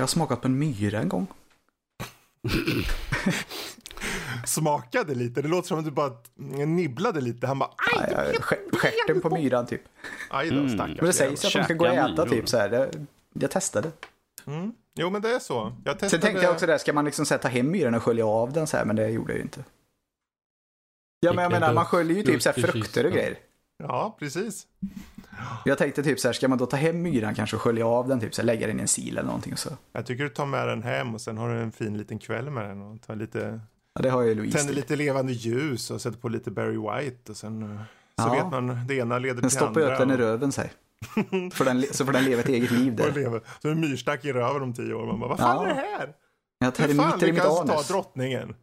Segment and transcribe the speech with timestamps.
[0.00, 1.26] jag har smakat på en myra en gång.
[4.46, 6.12] Smakade lite, det låter som att du bara
[6.66, 7.46] nibblade lite.
[7.46, 9.82] Han bara aj, stjär- Stjärten på myran typ.
[10.30, 10.96] aj då stackars.
[10.96, 12.68] Men det sägs att de ska gå och äta typ så här.
[12.68, 12.90] Det,
[13.32, 13.90] jag testade.
[14.46, 14.72] Mm.
[14.94, 15.72] Jo men det är så.
[15.84, 16.10] Jag testade...
[16.10, 18.26] Sen tänkte jag också där, ska man liksom så här, ta hem myran och skölja
[18.26, 19.64] av den så här, men det gjorde jag ju inte.
[21.20, 23.38] Ja men jag menar, man sköljer ju typ så här frukter och grejer.
[23.82, 24.66] Ja, precis.
[25.64, 28.08] Jag tänkte typ så här, ska man då ta hem myran kanske och skölja av
[28.08, 29.70] den, typ så här, lägga den i en sil eller någonting och så.
[29.92, 32.50] Jag tycker du tar med den hem och sen har du en fin liten kväll
[32.50, 33.60] med den och tar lite,
[33.94, 34.58] Ja, det har ju Louise.
[34.58, 37.76] tänder lite levande ljus och sätter på lite Barry White och sen eh,
[38.22, 38.32] så Ja.
[38.32, 39.92] vet man det ena leder Den till stoppar andra.
[39.92, 40.72] upp den i röven sig.
[41.52, 43.40] För den, så får den leva ett eget liv där.
[43.62, 45.06] Så en myrstack i röven om tio år.
[45.06, 45.62] Man bara, vad fan Ja.
[45.70, 46.12] är det här?
[46.58, 48.54] Jag Hur fan lyckas ta drottningen?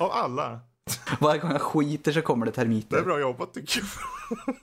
[0.00, 0.60] Av alla.
[1.20, 3.02] Varje gång jag skiter så kommer det Det är termiter.
[3.02, 4.56] bra jobbat tycker jag.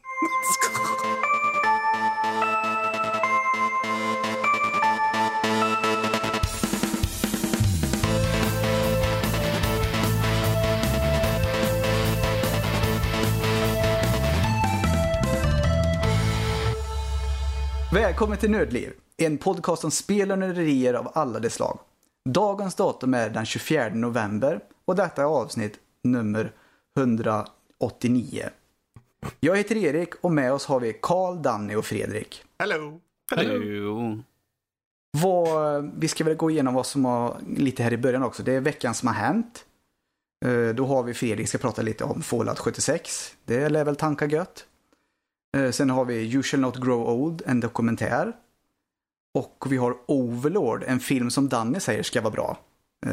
[17.93, 18.93] Välkommen till Nördliv.
[19.17, 21.79] En podcast om spel och nörderier av alla de slag.
[22.29, 25.73] Dagens datum är den 24 november och detta är avsnitt
[26.11, 26.51] nummer
[26.97, 28.49] 189.
[29.39, 32.43] Jag heter Erik och med oss har vi Karl, Danny och Fredrik.
[32.59, 32.99] Hello.
[33.35, 34.17] Hello.
[35.17, 38.43] Vad, vi ska väl gå igenom vad som har lite här i början också.
[38.43, 39.65] Det är veckan som har hänt.
[40.45, 43.35] Eh, Då har vi Fredrik ska prata lite om Fallout 76.
[43.45, 44.65] Det lär väl tanka gött.
[45.57, 48.33] Eh, Sen har vi You shall not grow old, en dokumentär.
[49.33, 52.57] Och vi har Overlord, en film som Danny säger ska vara bra.
[53.05, 53.11] Eh,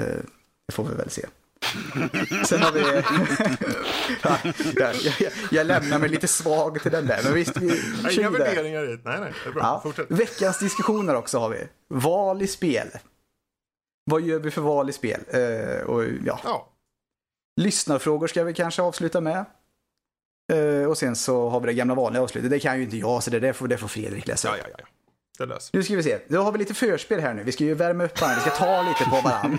[0.69, 1.27] Det får vi väl se.
[2.47, 2.81] Sen har vi...
[4.23, 4.39] ja,
[4.77, 7.21] jag, jag, jag lämnar mig lite svag till den där.
[7.25, 7.81] Men visst, vi
[8.19, 9.01] Inga värderingar i det.
[9.05, 9.33] Nej, nej.
[9.45, 9.63] Det är bra.
[9.63, 9.81] Ja.
[9.83, 10.07] Fortsätt.
[10.11, 11.69] Veckans diskussioner också har vi.
[11.89, 12.89] Val i spel.
[14.11, 15.21] Vad gör vi för val i spel?
[15.29, 16.73] Eh, och ja, Ja.
[17.61, 19.45] lyssnarfrågor ska vi kanske avsluta med.
[20.53, 22.51] Eh, och sen så har vi det gamla vanliga avslutet.
[22.51, 24.49] Det kan ju inte jag, så det där får, det får Fredrik läsa.
[24.49, 24.85] Ja, ja, ja.
[25.39, 26.19] Det löser Nu ska vi se.
[26.29, 27.43] Då har vi lite förspel här nu.
[27.43, 28.43] Vi ska ju värma upp varandra.
[28.45, 29.59] Vi ska ta lite på varandra.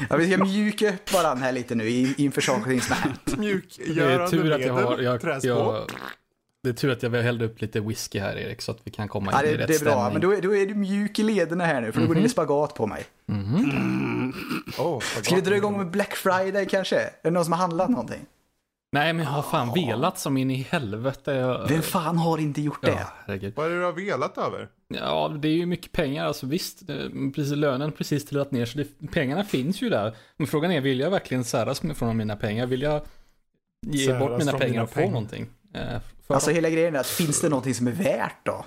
[0.10, 3.20] ja, vi ska mjuka upp varandra här lite nu in- inför saker som har hänt.
[3.24, 4.90] Det är Mjukgörande tur att jag har...
[4.90, 5.04] medel.
[5.04, 5.20] Jag,
[6.62, 9.08] det är tur att jag hällde upp lite whisky här Erik så att vi kan
[9.08, 10.12] komma in Ja, det, i rätt det är bra, stämning.
[10.12, 12.20] men då är, då är du mjuk i lederna här nu, för då går du
[12.20, 13.04] in i spagat på mig.
[14.78, 16.96] Åh, Ska vi dra igång med Black Friday kanske?
[17.00, 18.20] Är det någon som har handlat någonting?
[18.98, 21.32] Nej, men jag har fan velat som in i helvete.
[21.32, 22.90] Jag, Vem fan har inte gjort det?
[22.90, 23.52] ja, herregud.
[23.56, 24.68] Vad är det du har velat över?
[24.88, 26.24] Ja, det är ju mycket pengar.
[26.26, 26.96] Alltså visst, eh,
[27.34, 30.16] precis, lönen precis trillat ner så det, pengarna finns ju där.
[30.36, 32.66] Men frågan är, vill jag verkligen säras från mina pengar?
[32.66, 33.02] Vill jag
[33.86, 35.12] ge Säras bort mina pengar och få pengar.
[35.12, 35.46] någonting?
[35.74, 38.64] Eh, för Alltså hela grejen är att finns det någonting som är värt då?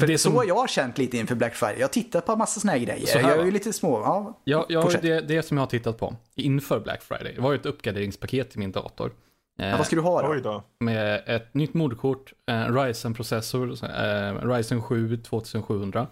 [0.00, 1.80] För det så som, har jag känt lite inför Black Friday.
[1.80, 3.06] Jag tittar på massa såna här grejer.
[3.06, 4.00] Så här, jag är ju lite små.
[4.00, 4.40] Ja.
[4.44, 7.58] Ja, ja det, det som jag har tittat på inför Black Friday, det var ju
[7.58, 9.12] ett uppgraderingspaket till min dator.
[9.58, 10.62] Eh, Ja, vad ska du ha då?
[10.80, 16.06] Med ett nytt moderkort, eh, Ryzen-processor, eh, Ryzen 7 2700.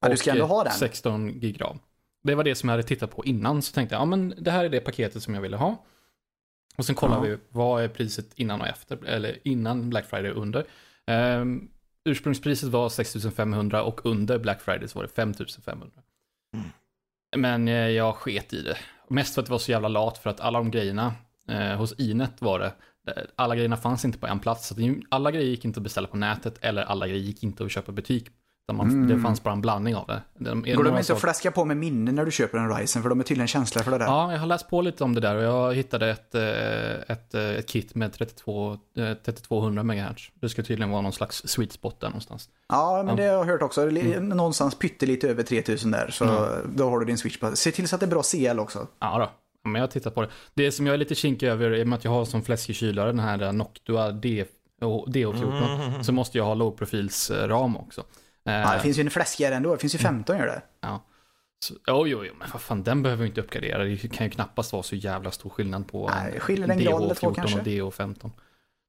[0.00, 0.72] Ja, du ska och, ändå eh, ha den.
[0.72, 1.78] 16 gig ram.
[2.24, 4.50] Det var det som jag hade tittat på innan, så tänkte jag, ja men det
[4.50, 5.84] här är det paketet som jag ville ha.
[6.76, 7.20] Och sen kollar Ja.
[7.22, 10.64] vi, vad är priset innan och efter, eller innan Black Friday och under.
[11.40, 11.68] Um,
[12.06, 16.02] ursprungspriset var 6500 och under Black Friday så var det 5500.
[16.54, 16.66] Mm.
[17.36, 18.76] Men eh, jag sket i det.
[19.08, 21.14] Mest för att det var så jävla lat för att alla de grejerna
[21.48, 22.72] eh, hos Inet var det.
[23.06, 24.68] eh, Alla grejerna fanns inte på en plats.
[24.68, 24.74] Så
[25.08, 27.92] alla grejer gick inte att beställa på nätet eller alla grejer gick inte att köpa
[27.92, 28.28] i butik.
[28.72, 29.08] Man, Mm.
[29.08, 30.22] Det fanns bara en blandning av det.
[30.38, 33.02] De, Går de inte att saker- flaska på med minnen när du köper en Ryzen?
[33.02, 34.04] För de är tydligen känsliga för det där.
[34.06, 37.34] Ja, jag har läst på lite om det där och jag hittade ett, eh, ett,
[37.34, 40.30] eh, ett kit med 32, eh, 3200 MHz.
[40.40, 42.48] Det ska tydligen vara någon slags sweet spot där någonstans.
[42.68, 43.22] Ja, men Ja.
[43.22, 43.82] det har jag hört också.
[43.90, 44.28] Mm.
[44.28, 46.10] Någonstans pyttelite över 3000 där.
[46.10, 46.24] Så
[46.74, 47.56] då har du din switch på.
[47.56, 48.86] Se till så att det är bra CL också.
[49.00, 49.30] Ja då.
[49.64, 50.28] Ja, Men jag tittar på det.
[50.54, 52.76] Det som jag är lite kinkig över, i och med att jag har som fläskig
[52.76, 54.44] kylare den här Noctua D,
[54.80, 58.02] och DO14, så måste jag ha lågprofilsram också.
[58.46, 59.72] Eh, Ja, det finns ju en fläskigare ändå.
[59.72, 60.62] Det finns ju 15 gör det.
[60.80, 61.04] Ja.
[61.58, 63.84] Så, jo, jo, jo, men vad fan, den behöver vi inte uppgradera.
[63.84, 67.14] Det kan ju knappast vara så jävla stor skillnad på Nej, skiljer en grad eller
[67.14, 67.58] två DH14 kanske?
[67.58, 68.30] och DH15.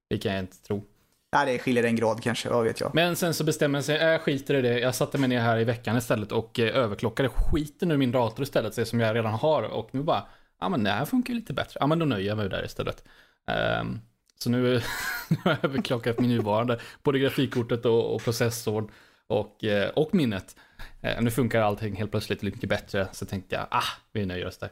[0.10, 0.84] Det kan jag inte tro.
[1.32, 2.50] Ja, det skiljer en grad kanske.
[2.50, 2.96] Vad vet jag.
[2.96, 4.80] Men sen så bestämmer jag sig, jag skiter i det.
[4.80, 8.44] Jag satte mig ner här i veckan istället och eh, överklockade skiten ur min dator
[8.44, 9.64] istället, det som jag redan har.
[9.64, 10.24] Och nu bara,
[10.62, 11.78] ja men det här funkar ju lite bättre.
[11.80, 13.04] Ja men då nöjer jag mig där istället.
[13.48, 14.00] Ehm,
[14.40, 14.82] så nu,
[15.30, 18.92] nu har jag överklockat min nuvarande, både grafikkortet och, och processorn
[19.28, 20.56] och, eh, och minnet.
[21.02, 23.84] Eh, nu funkar allting helt plötsligt lite mycket bättre, så tänkte jag, ah,
[24.14, 24.70] vi nöjer oss där.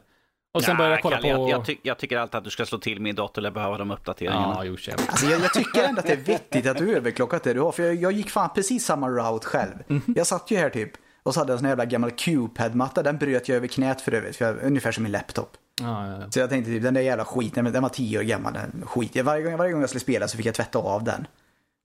[0.54, 1.40] Och sen började jag kolla Kalle, på...
[1.40, 3.78] jag, jag, ty jag tycker alltid att du ska slå till min dator eller behöva
[3.78, 4.54] de uppdateringarna.
[4.56, 4.76] Ja, jo.
[5.08, 7.72] Alltså, jag, jag tycker ändå att det är vettigt att du överklockat det du har.
[7.72, 9.74] För jag, jag gick fan precis samma route själv.
[9.86, 10.02] Mhm.
[10.16, 10.90] Jag satt ju här typ
[11.22, 13.02] Och så hade jag en sån jävla gammal Q-pad-matta.
[13.02, 14.36] Den bröt jag över knät för övrigt.
[14.36, 15.56] För jag, ungefär som min laptop.
[15.80, 16.30] Ja, ja, ja.
[16.30, 18.52] Så jag tänkte typ, den där jävla skiten, men den var tio år gammal.
[18.52, 19.16] Den skit.
[19.24, 21.26] Varje, gång, varje gång jag skulle spela så fick jag tvätta av den.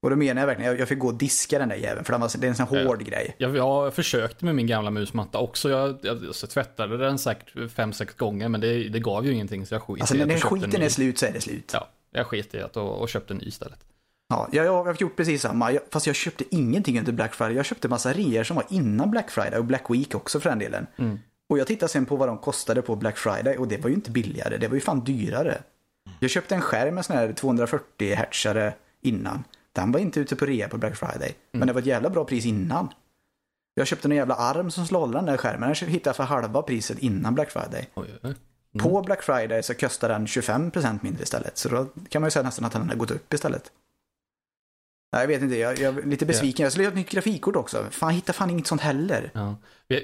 [0.02, 2.04] Och då menar jag verkligen, jag, jag fick gå och diska den där jäveln.
[2.04, 2.84] För den var, det är en sån Ja.
[2.84, 3.34] hård grej.
[3.38, 5.70] Jag, jag försökte med min gamla musmatta också.
[5.70, 9.66] Jag, jag, så tvättade den säkert fem sex gånger, men det, det gav ju ingenting.
[9.66, 11.70] Så jag skit Alltså när den skiten är slut så är det slut.
[11.74, 13.78] Ja, jag skit i att och, och köpte en ny istället.
[14.28, 15.72] Ja, jag, jag har gjort precis samma.
[15.72, 17.56] Jag, fast jag köpte ingenting under Black Friday.
[17.56, 20.58] Jag köpte massa reor som var innan Black Friday och Black Week också för den
[20.58, 20.86] delen.
[20.96, 21.18] Mm.
[21.48, 23.94] Och jag tittade sen på vad de kostade på Black Friday och det var ju
[23.94, 24.56] inte billigare.
[24.56, 25.58] Det var ju fan dyrare.
[26.20, 29.44] Jag köpte en skärm med sån här 240 hertzare innan.
[29.72, 31.34] Den var inte ute på rea på Black Friday.
[31.52, 32.88] Men det var ett jävla bra pris innan.
[33.74, 35.74] Jag köpte en jävla arm som slår den där skärmen.
[35.80, 37.88] Den hittade jag för halva priset innan Black Friday.
[37.94, 38.34] Oj, oj.
[38.78, 41.58] På Black Friday så kostar den 25% mindre istället.
[41.58, 43.72] Så då kan man ju säga nästan att den har gått upp istället.
[45.12, 46.62] Nej, jag vet inte, jag, jag är lite besviken.
[46.64, 47.86] Jag skulle göra ett nytt grafikkort också.
[47.90, 49.30] Fan, jag hittar fan inget sånt heller.
[49.34, 49.56] Ja.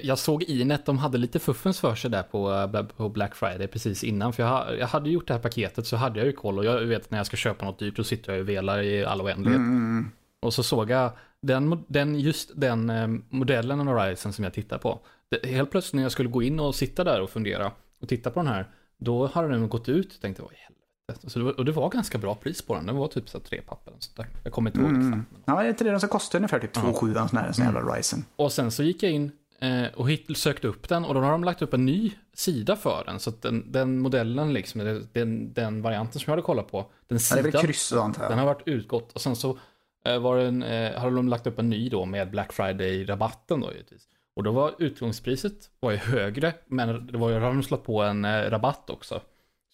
[0.03, 3.67] Jag såg Inet, de hade lite fuffens för sig där på, eh, på Black Friday
[3.67, 4.33] precis innan.
[4.33, 6.65] För jag, ha- jag hade gjort det här paketet så hade jag ju koll och
[6.65, 9.21] jag vet när jag ska köpa något dyrt så sitter jag och velar i all
[9.21, 9.57] oändlighet.
[9.59, 11.11] Mm, Och så såg jag
[11.41, 14.99] den, den, just den eh, modellen av Horizon som jag tittar på.
[15.31, 17.71] Det, helt plötsligt när jag skulle gå in och sitta där och fundera
[18.01, 18.65] och titta på den här,
[18.99, 20.78] då hade den gått ut tänkte vad i helvete.
[21.27, 23.39] Så det var, och det var ganska bra pris på den, den var typ så
[23.39, 23.93] tre papper.
[23.99, 24.27] sånt där.
[24.43, 25.09] Jag kommer inte ihåg mm.
[25.09, 25.43] exakt.
[25.45, 27.51] Ja, det är inte det de som kostar ungefär typ 2 7 en sån här,
[27.51, 28.25] sån jävla Ryzen.
[28.35, 31.31] Och sen så gick jag in eh, och hit, sökte upp den och då har
[31.31, 33.19] de lagt upp en ny sida för den.
[33.19, 36.87] Så att den, den modellen, liksom, den, den varianten som jag hade kollat på, den
[37.07, 39.11] Ja, det sidan, väl kryss den har varit utgått.
[39.11, 39.57] Och sen så
[40.05, 43.71] eh, var den, eh, hade de lagt upp en ny då med Black Friday-rabatten då
[43.71, 44.07] givetvis.
[44.35, 48.03] Och då var utgångspriset var ju högre, men det var ju, hade de slått på
[48.03, 49.21] en eh, rabatt också.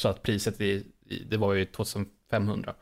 [0.02, 0.86] Så att priset, i,
[1.30, 2.74] det var ju 2500.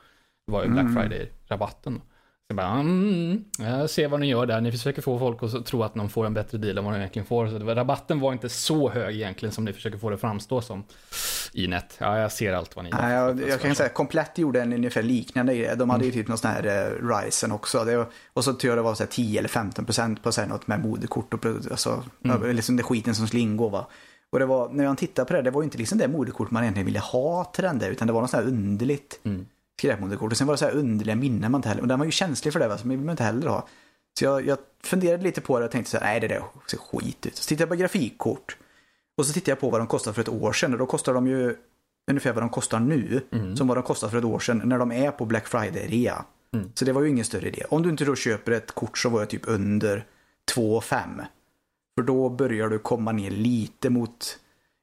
[0.48, 0.96] Det var ju Black Mm.
[0.96, 2.02] Friday-rabatten.
[2.44, 4.62] Så jag bara, mm, jag ser vad ni gör där.
[4.62, 6.98] Ni försöker få folk att tro att de får en bättre deal än vad de
[6.98, 7.48] egentligen får.
[7.48, 10.84] Så var, rabatten var inte så hög egentligen som ni försöker få det framstå som
[11.54, 11.98] i net.
[11.98, 15.04] Ja, jag ser allt vad ni Nej, jag, jag kan säga komplett gjorde en ungefär
[15.04, 15.78] liknande grej.
[15.78, 17.86] De hade ju typ någon sån här eh, Ryzen också.
[17.86, 20.42] Det och så tror jag det var så här 10 eller 15 procent på så
[20.42, 22.04] här något med moderkort och alltså,
[22.44, 23.88] liksom det skiten som skulle ingå va.
[24.34, 26.52] Och det var, när jag tittade på det, det var ju inte liksom det moderkort
[26.52, 29.46] man egentligen ville ha till den där, utan det var något sånt här underligt Mm.
[29.80, 30.32] skräpmoderkort.
[30.32, 32.12] Och sen var det så här underliga minnen man inte heller, och den var ju
[32.12, 33.68] känslig för det va, så vill man inte heller ha.
[34.20, 36.78] Så jag, jag funderade lite på det och tänkte så här, nej det där ser
[36.78, 37.36] skit ut.
[37.36, 38.58] Så tittade jag på grafikkort.
[39.18, 41.14] Och så tittade jag på vad de kostade för ett år sedan och då kostar
[41.14, 41.56] de ju
[42.12, 43.22] ungefär vad de kostar nu.
[43.32, 43.58] Mm.
[43.58, 46.26] Som vad de kostade för ett år sedan när de är på Black Friday-rea.
[46.54, 46.72] Mm.
[46.76, 47.64] Så det var ju ingen större idé.
[47.70, 50.06] Om du inte då köper ett kort som var typ under
[50.56, 51.26] 2,5.
[51.96, 54.40] För då börjar du komma ner lite mot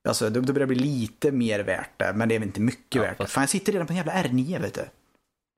[0.08, 2.94] Alltså det, det börjar bli lite mer värt det, men det är väl inte mycket
[2.94, 3.26] Ja, värt det.
[3.26, 4.84] Fan jag sitter redan på en jävla R9 vet du.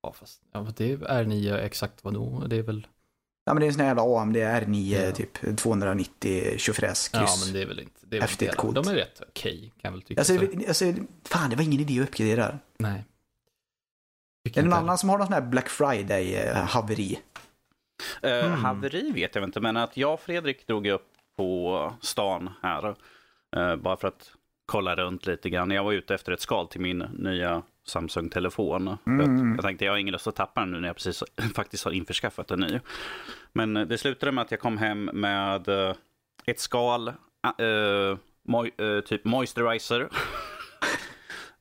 [0.02, 2.44] Ja, fast ja, det är 9 exakt vad då?
[2.46, 2.86] Det är väl...
[3.44, 5.12] Ja men det är en sån här jävla AMD R9 Ja.
[5.12, 7.22] typ 290 tjofräs kryss.
[7.22, 8.00] Ja, men det är väl inte...
[8.00, 8.74] Det är väl Häftigt inte coolt.
[8.74, 10.20] De är rätt okej, kan jag väl tycka.
[10.20, 10.68] Alltså, så.
[10.68, 10.84] alltså,
[11.24, 12.58] fan det var ingen idé att uppgradera.
[12.78, 13.04] Nej.
[14.44, 17.12] Tycker Är det någon annan som har någon sån här Black Friday-haveri?
[18.22, 18.52] Eh, Mm.
[18.52, 22.94] Haveri vet jag inte, men att jag och Fredrik drog upp på stan här.
[23.56, 24.32] eh, bara för att
[24.66, 25.70] kolla runt lite grann.
[25.70, 28.96] Jag var ute efter ett skal till min nya Samsung-telefon.
[29.04, 29.50] För Mm.
[29.50, 31.22] att Jag tänkte jag har ingen lust att tappa den nu när jag precis
[31.54, 32.80] faktiskt har införskaffat en ny.
[33.52, 35.94] Men eh, det slutade med att jag kom hem med eh,
[36.46, 37.14] ett skal, eh,
[38.48, 40.08] moj- eh, typ moisturizer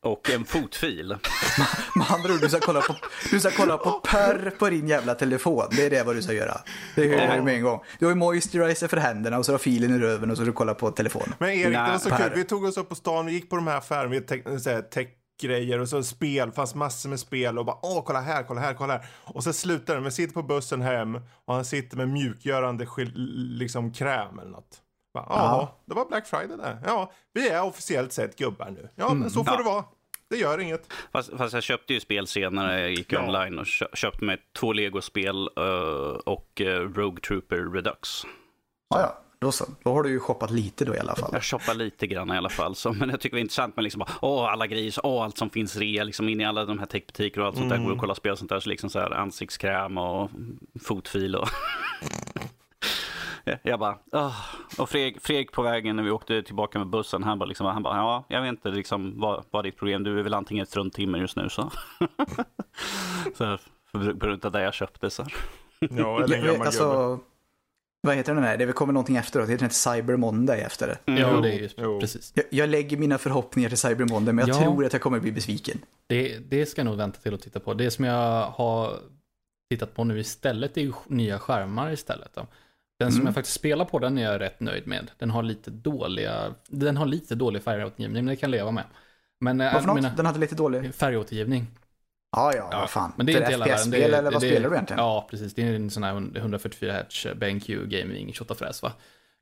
[0.03, 1.07] och en fotfil.
[1.95, 2.95] Med andra ord, du ska kolla på,
[3.31, 5.63] du ska kolla på perr på din jävla telefon.
[5.71, 6.57] Det är det vad du ska göra.
[6.95, 7.79] Det hör jag med en gång.
[7.99, 10.43] Du har ju moisturizer för händerna och så har du filen i röven och så
[10.43, 11.33] ska du kolla på telefonen.
[11.39, 12.31] Men Erik, det Nej, var så kul.
[12.35, 14.69] Vi tog oss upp på stan, vi gick på de här affärerna, vi te- så
[14.69, 18.61] här tech-grejer och så spel, fanns massor med spel och bara åh, kolla här, kolla
[18.61, 19.05] här, kolla här.
[19.23, 21.15] Och så slutar det, vi sitter på bussen hem
[21.45, 23.13] och han sitter med mjukgörande skil-
[23.57, 24.77] liksom kräm eller något.
[25.13, 26.77] Bara, Ja, det var Black Friday där.
[26.85, 28.89] Ja, vi är officiellt sett gubbar nu.
[28.95, 29.57] Ja, men så får Ja.
[29.57, 29.83] det vara.
[30.29, 30.93] Det gör inget.
[31.11, 33.23] Fast, fast jag köpte ju spel senare, jag gick Ja.
[33.27, 35.65] online och kö- köpte mig två legospel uh,
[36.25, 38.09] och eh, Rogue Trooper Redux.
[38.89, 39.17] Ja, ja.
[39.39, 39.65] Då så.
[39.83, 41.29] Då har du ju shoppat lite då i alla fall.
[41.33, 43.83] Jag shoppar lite grann i alla fall, så, men jag tycker det är intressant med
[43.83, 46.79] liksom bara, åh, alla grejer, åh, allt som finns rea, liksom in i alla de
[46.79, 48.89] här techbutiker och allt sånt där, går och kolla spel och sånt där, så liksom
[48.89, 50.29] så här ansiktskräm och
[50.83, 51.47] fotfil och
[53.63, 54.35] Jag bara, åh.
[54.77, 57.83] och Fredrik, Fredrik på vägen när vi åkte tillbaka med bussen, han bara, liksom, han
[57.83, 60.63] bara ja, jag vet inte liksom, vad, vad är ditt problem, du är väl antingen
[60.63, 61.71] ett strunttimmer just nu så.
[63.37, 63.59] så här,
[64.41, 65.23] på det jag köpte så.
[65.23, 65.33] här.
[65.79, 67.19] Ja, eller en gammal alltså,
[68.03, 68.57] vad heter den här?
[68.57, 69.47] Det kommer någonting efteråt.
[69.47, 70.97] Det heter inte Cyber Monday efter det.
[71.13, 71.99] Ja, Jo, det är ju jo.
[71.99, 72.31] precis.
[72.35, 74.61] Jag, jag lägger mina förhoppningar till Cyber Monday, men jag Ja.
[74.61, 75.77] tror att jag kommer bli besviken.
[76.07, 77.73] Det, det ska jag nog vänta till att titta på.
[77.73, 78.99] Det som jag har
[79.71, 82.31] tittat på nu istället är ju nya skärmar istället.
[82.35, 82.47] Då.
[83.03, 83.25] Den som Mm.
[83.27, 85.11] jag faktiskt spelar på, den är jag rätt nöjd med.
[85.17, 88.83] Den har lite dåliga, den har lite dålig färgåtergivning, men det kan jag leva med.
[89.39, 89.95] Men eh, Vad för något?
[89.95, 90.95] mina- Den hade lite dålig...
[90.95, 91.67] färgåtergivning.
[92.35, 93.11] Ja, ja, vad fan.
[93.15, 93.89] Men det är inte hela världen.
[93.91, 94.99] Det är- eller vad det spelar du egentligen?
[95.03, 95.53] Ja, precis.
[95.55, 98.91] Det är en sån här 144 Hz BenQ Gaming 28 fräs va?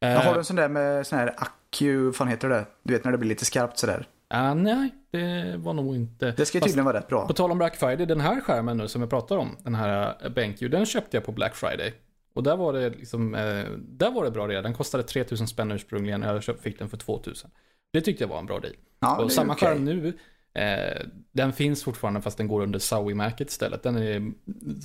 [0.01, 2.65] Eh, har du en sån där med sån här accu, vad fan heter det?
[2.83, 4.07] Du vet när det blir lite skarpt sådär.
[4.29, 6.25] ah, nej, det var nog inte.
[6.31, 7.27] Det ska Fast- tydligen vara rätt bra.
[7.27, 10.29] På tal om Black Friday, den här skärmen nu som jag pratar om, den här
[10.29, 11.93] BenQ, den köpte jag på Black Friday.
[12.33, 14.63] Och där var det liksom, eh, där var det bra redan.
[14.63, 17.49] Den kostade 3000 spänn ursprungligen, jag köpt, fick den för 2000.
[17.93, 18.73] Det tyckte jag var en bra deal.
[18.99, 19.67] Ja, och samma okej.
[19.67, 20.13] skärm nu,
[20.53, 23.83] eh, den finns fortfarande fast den går under Zowie-märket istället.
[23.83, 24.31] Den är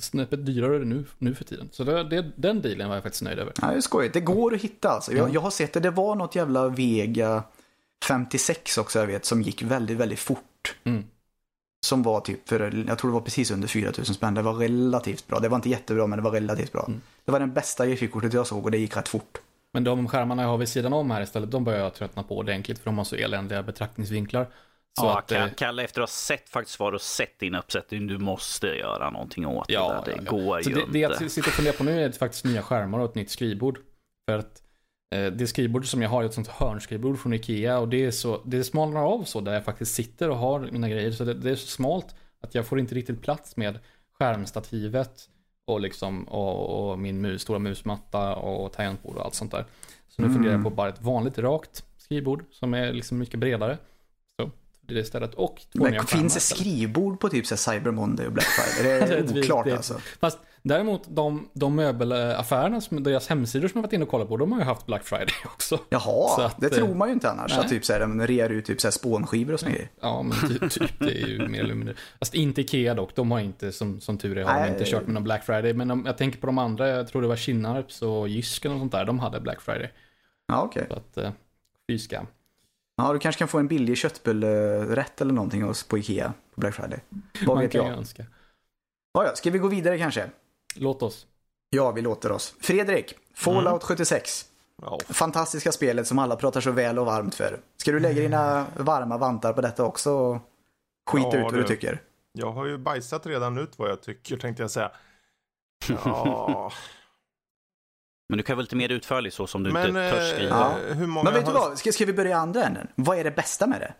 [0.01, 1.69] snäppet dyrare nu, nu för tiden.
[1.71, 3.53] Så det, det, den dealen var jag faktiskt nöjd över.
[3.61, 4.13] Ja, det är skojigt.
[4.13, 5.11] Det går att hitta alltså.
[5.13, 5.33] Jag, Ja.
[5.33, 5.79] jag har sett det.
[5.79, 7.43] Det var något jävla Vega
[8.07, 10.75] 56 också jag vet som gick väldigt, väldigt fort.
[10.83, 11.03] Mm.
[11.85, 14.33] Som var typ för, jag tror det var precis under 4000 spänn.
[14.33, 15.39] Det var relativt bra.
[15.39, 16.85] Det var inte jättebra men det var relativt bra.
[16.87, 17.01] Mm.
[17.25, 19.41] Det var den bästa grafikkortet jag såg och det gick rätt fort.
[19.73, 22.37] Men de skärmarna jag har vid sidan om här istället, de börjar jag tröttna på
[22.37, 24.43] ordentligt för de har så eländiga betraktningsvinklar.
[24.99, 27.39] Så ja, att, eh, Ka- Kalle, efter att ha sett faktiskt vad du har sett
[27.39, 30.17] din uppsättning, du måste göra någonting åt Ja, det där.
[30.17, 30.43] Det ja, ja.
[30.43, 30.91] går så ju det, inte.
[30.93, 33.79] det jag sitter och funderar på nu är faktiskt nya skärmar och ett nytt skrivbord.
[34.29, 34.63] För att
[35.15, 38.11] eh, det skrivbord som jag har är ett sånt hörnskrivbord från Ikea och det är
[38.11, 41.11] så, det smalnar av så där jag faktiskt sitter och har mina grejer.
[41.11, 43.79] Så det, det är så smalt att jag får inte riktigt plats med
[44.19, 45.29] skärmstativet
[45.65, 49.65] och liksom och, och min mus, stora musmatta och tangentbord och allt sånt där.
[50.09, 50.35] Så nu Mm.
[50.35, 53.77] funderar jag på bara ett vanligt rakt skrivbord som är liksom mycket bredare.
[54.87, 55.33] Det istället.
[55.33, 58.99] Och två nya finns det skrivbord på typ så Cyber Monday och Black Friday?
[58.99, 59.99] Det är ett- oklart alltså.
[60.19, 64.37] Fast däremot de, de möbelaffärerna, som, deras hemsidor som jag varit inne och kollat på,
[64.37, 65.79] de har ju haft Black Friday också.
[65.89, 67.51] Jaha, att, det eh, tror man ju inte annars.
[67.51, 67.59] nej.
[67.59, 69.89] Att typ så här, de rear ut typ så här spånskivor och grejer.
[70.01, 71.95] Ja, men typ, typ det är ju mer eller mindre.
[72.19, 75.05] Fast inte Ikea dock, de har inte, som, som tur är, har de inte kört
[75.05, 75.73] med någon Black Friday.
[75.73, 78.79] Men om, jag tänker på de andra, jag tror det var Kinnarps och Jysken och
[78.79, 79.91] sånt där, de hade Black Friday.
[80.47, 80.85] Ja, okej.
[80.89, 81.31] Så att, eh,
[81.87, 82.25] fy skam.
[82.95, 86.75] Ja, du kanske kan få en billig köttbullrätt eller någonting hos- på Ikea på Black
[86.75, 86.99] Friday.
[87.45, 87.87] Vad Man vet jag?
[87.87, 88.25] önska.
[89.13, 90.29] Ja, ja, ska vi gå vidare kanske?
[90.75, 91.27] Låt oss.
[91.69, 92.55] Ja, vi låter oss.
[92.61, 94.45] Fredrik, Fallout 76.
[94.81, 97.59] Ja, Fantastiska spelet som alla pratar så väl och varmt för.
[97.77, 100.37] Ska du lägga dina varma vantar på detta också och
[101.09, 101.67] skita Ja, ut vad du du.
[101.67, 102.01] tycker?
[102.31, 104.91] jag har ju bajsat redan ut vad jag tycker tänkte jag säga.
[106.05, 106.71] Ja,
[108.29, 110.55] Men du kan vara lite mer utförlig så som du men inte törs eh, skriva.
[110.87, 110.93] Ja.
[110.93, 112.87] hur många Men vet du har- vad, ska, ska vi börja i andra änden?
[112.95, 113.93] Vad är det bästa med det?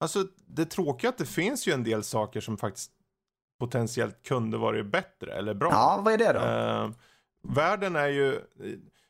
[0.00, 2.90] Alltså det tråkiga är att det finns ju en del saker som faktiskt
[3.60, 5.68] potentiellt kunde varit bättre eller bra.
[5.72, 6.40] Ja, vad är det då?
[6.40, 6.90] Eh,
[7.54, 8.40] världen är ju,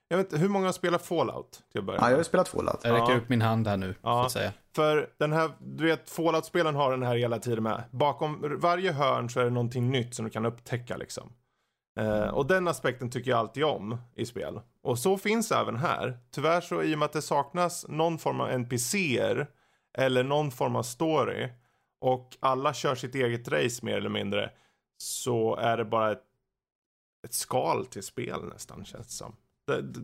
[0.08, 2.80] jag vet inte, hur många spelar Fallout till att börja Ja, jag har spelat Fallout.
[2.82, 3.18] Jag räcker Ja.
[3.18, 4.26] upp min hand här nu, så Ja.
[4.26, 4.52] att säga.
[4.76, 7.82] För den här, du vet Fallout-spelen har den här hela tiden med.
[7.90, 11.32] Bakom varje hörn så är det någonting nytt som du kan upptäcka liksom.
[11.96, 14.60] Eh, och den aspekten tycker jag alltid om i spel.
[14.82, 16.18] Och så finns även här.
[16.30, 19.46] Tyvärr så i och med att det saknas någon form av NPCer
[19.98, 21.48] eller någon form av story
[22.00, 24.50] och alla kör sitt eget race mer eller mindre
[24.98, 26.22] så är det bara ett,
[27.26, 29.36] ett skal till spel nästan känns det som.
[29.66, 30.00] Det, det,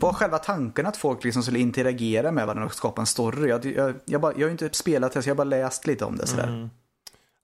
[0.00, 3.48] Var själva tanken att folk liksom skulle interagera med varandra och skapa en story?
[3.48, 5.86] Jag, jag, jag, bara, jag har ju inte spelat det så jag har bara läst
[5.86, 6.48] lite om det sådär.
[6.48, 6.70] Mm.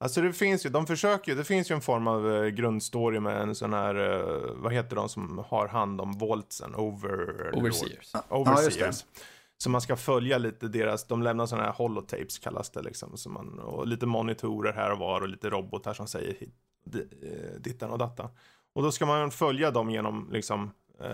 [0.03, 3.21] Alltså det finns ju, de försöker ju, det finns ju en form av eh, grundstory
[3.21, 6.75] med en sån här, eh, vad heter de som har hand om voltsen?
[6.75, 7.51] Over...
[7.57, 8.13] Overseers.
[8.29, 9.05] Overseers.
[9.15, 9.21] Ja,
[9.59, 13.17] Så man ska följa lite deras, de lämnar sådana här holotapes kallas det liksom.
[13.17, 16.55] Så man, och lite monitorer här och var och lite robotar som säger hit,
[16.95, 18.29] eh, dittan och dattan.
[18.73, 21.09] Och då ska man följa dem genom liksom eh,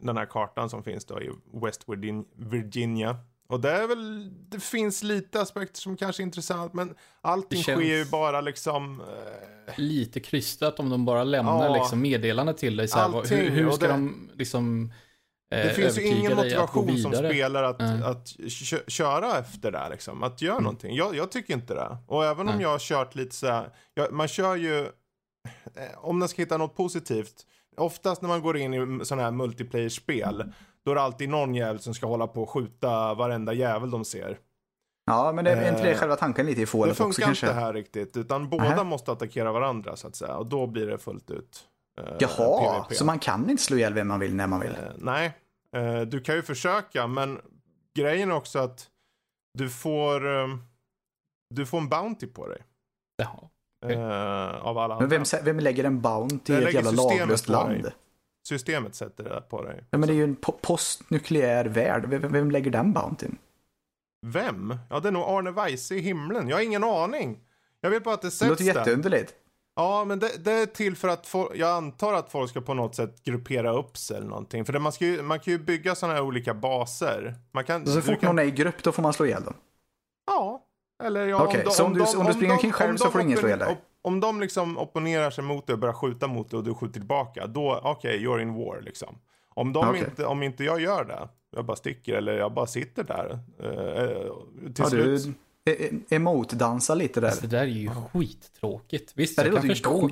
[0.00, 3.16] den här kartan som finns då i West Virgin- Virginia.
[3.48, 7.80] Och det är väl, det finns lite aspekter som kanske är intressant men allting sker
[7.80, 11.74] ju bara liksom eh, Lite krystat om de bara lämnar Ja.
[11.74, 12.88] liksom meddelande till dig.
[12.88, 14.92] Så här, Allting, hur, hur ska det- de liksom
[15.52, 18.02] eh, Det finns ju ingen motivation som spelare att, Nej.
[18.02, 18.28] att
[18.64, 20.22] kö köra efter det liksom.
[20.22, 20.64] Att göra Mm.
[20.64, 20.96] någonting.
[20.96, 21.96] Jag, jag tycker inte det.
[22.06, 24.80] Och även om jag har kört lite så här, jag, man kör ju,
[25.74, 29.30] eh, om man ska hitta något positivt, oftast när man går in i sådana här
[29.30, 30.52] multiplayer-spel,
[30.86, 34.04] då är det alltid någon jävel som ska hålla på och skjuta varenda jävel de
[34.04, 34.38] ser.
[35.06, 37.22] Ja, men det är inte det Eh, själva tanken lite i Det Fallout också funkar
[37.22, 37.46] kanske?
[37.46, 38.84] inte här riktigt, utan båda Nähä.
[38.84, 40.36] måste attackera varandra så att säga.
[40.36, 41.64] Och då blir det fullt ut.
[42.00, 42.94] eh, Jaha, PVP.
[42.98, 44.70] så man kan inte slå ihjäl vem man vill när man vill?
[44.70, 45.32] Eh, nej,
[45.76, 47.40] eh, du kan ju försöka, men
[47.96, 48.86] grejen är också att
[49.58, 50.46] du får, eh,
[51.54, 52.62] du får en Bounty på dig.
[53.16, 53.48] Jaha.
[53.84, 53.96] Okej.
[53.96, 55.24] eh, av alla Men andra.
[55.32, 57.82] vem, vem lägger en bounty Det i ett jävla laglöst land?
[57.82, 57.92] dig.
[58.46, 59.84] Systemet sätter det på dig.
[59.90, 62.04] Ja, men det är ju en po- postnukleär värld.
[62.08, 63.38] Vem, vem lägger den bountyn?
[64.26, 64.74] Vem?
[64.90, 66.48] Ja, det är nog Arne Weise i himlen.
[66.48, 67.38] Jag har ingen aning.
[67.80, 68.74] Jag vet bara att det Det sätts låter där.
[68.74, 69.34] jätteunderligt.
[69.76, 72.74] Ja, men det, det är till för att folk, jag antar att folk ska på
[72.74, 74.64] något sätt gruppera upp sig eller någonting.
[74.64, 77.34] För det, man, ju, man kan ju bygga sådana här olika baser.
[77.52, 79.54] Man kan, Så fort kan, någon är i grupp då får man slå ihjäl dem.
[80.26, 80.62] Ja.
[81.04, 83.38] Eller ja, Okej, så om du- om du springer omkring själv så får du ingen
[83.38, 83.80] slå ihjäl dig?
[84.06, 86.92] Om, de liksom opponerar sig mot dig och börjar skjuta mot dig och du skjuter
[86.92, 89.18] tillbaka, då okej, you're in war liksom.
[89.48, 90.04] Om, de Okej.
[90.04, 93.38] inte, om inte jag gör det, jag bara sticker eller jag bara sitter där.
[93.58, 94.32] Eh,
[94.74, 95.36] till Ja, du slut.
[95.64, 97.28] e- e- emote-dansa lite där.
[97.28, 99.12] Alltså, det där är ju skittråkigt.
[99.14, 100.08] Visst, det jag kan förstå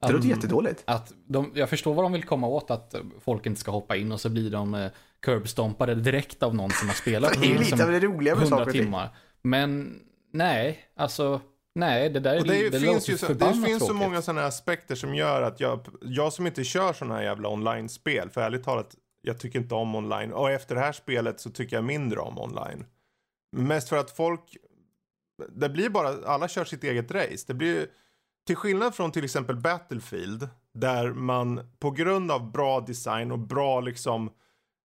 [0.00, 0.82] Det låter um, jättedåligt.
[0.84, 3.96] att de, jag förstår vad de vill komma åt, att eh, folk inte ska hoppa
[3.96, 4.90] in och så blir de eh,
[5.20, 8.42] curbstompade direkt av någon som har spelat Det är lite som av det roliga med
[8.42, 8.82] 100 saker och ting.
[8.82, 9.08] timmar.
[9.42, 10.00] Men
[10.32, 11.40] nej, alltså
[11.78, 13.96] nej, det där Och det, är det finns ju så, det finns så tråkigt.
[13.96, 18.30] många sådana aspekter som gör att jag, jag som inte kör sådana här jävla online-spel,
[18.30, 20.32] för ärligt talat, jag tycker inte om online.
[20.32, 22.86] Och efter det här spelet så tycker jag mindre om online.
[23.56, 24.56] Mest för att folk,
[25.48, 27.44] det blir bara, alla kör sitt eget race.
[27.46, 27.86] Det blir,
[28.46, 33.80] till skillnad från till exempel Battlefield, där man på grund av bra design och bra
[33.80, 34.30] liksom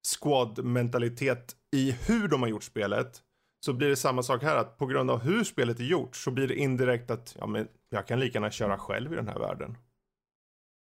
[0.07, 3.21] squad-mentalitet i hur de har gjort spelet,
[3.65, 6.31] så blir det samma sak här att på grund av hur spelet är gjort så
[6.31, 9.39] blir det indirekt att ja, men jag kan lika gärna köra själv i den här
[9.39, 9.77] världen.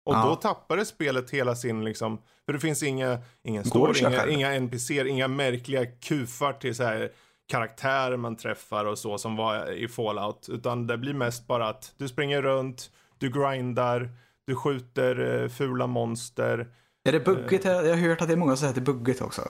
[0.05, 0.27] Och Ja.
[0.27, 4.55] då tappar det spelet hela sin liksom, för det finns inga, ingen story, inga, inga
[4.55, 7.12] NPCer, inga märkliga kufar till så här
[7.49, 10.49] karaktärer man träffar och så som var i Fallout.
[10.49, 14.11] Utan det blir mest bara att du springer runt, du grindar,
[14.47, 16.69] du skjuter eh, fula monster.
[17.05, 17.65] Är det buggigt?
[17.65, 19.49] Jag har hört att det är många som säger att det är buggigt också.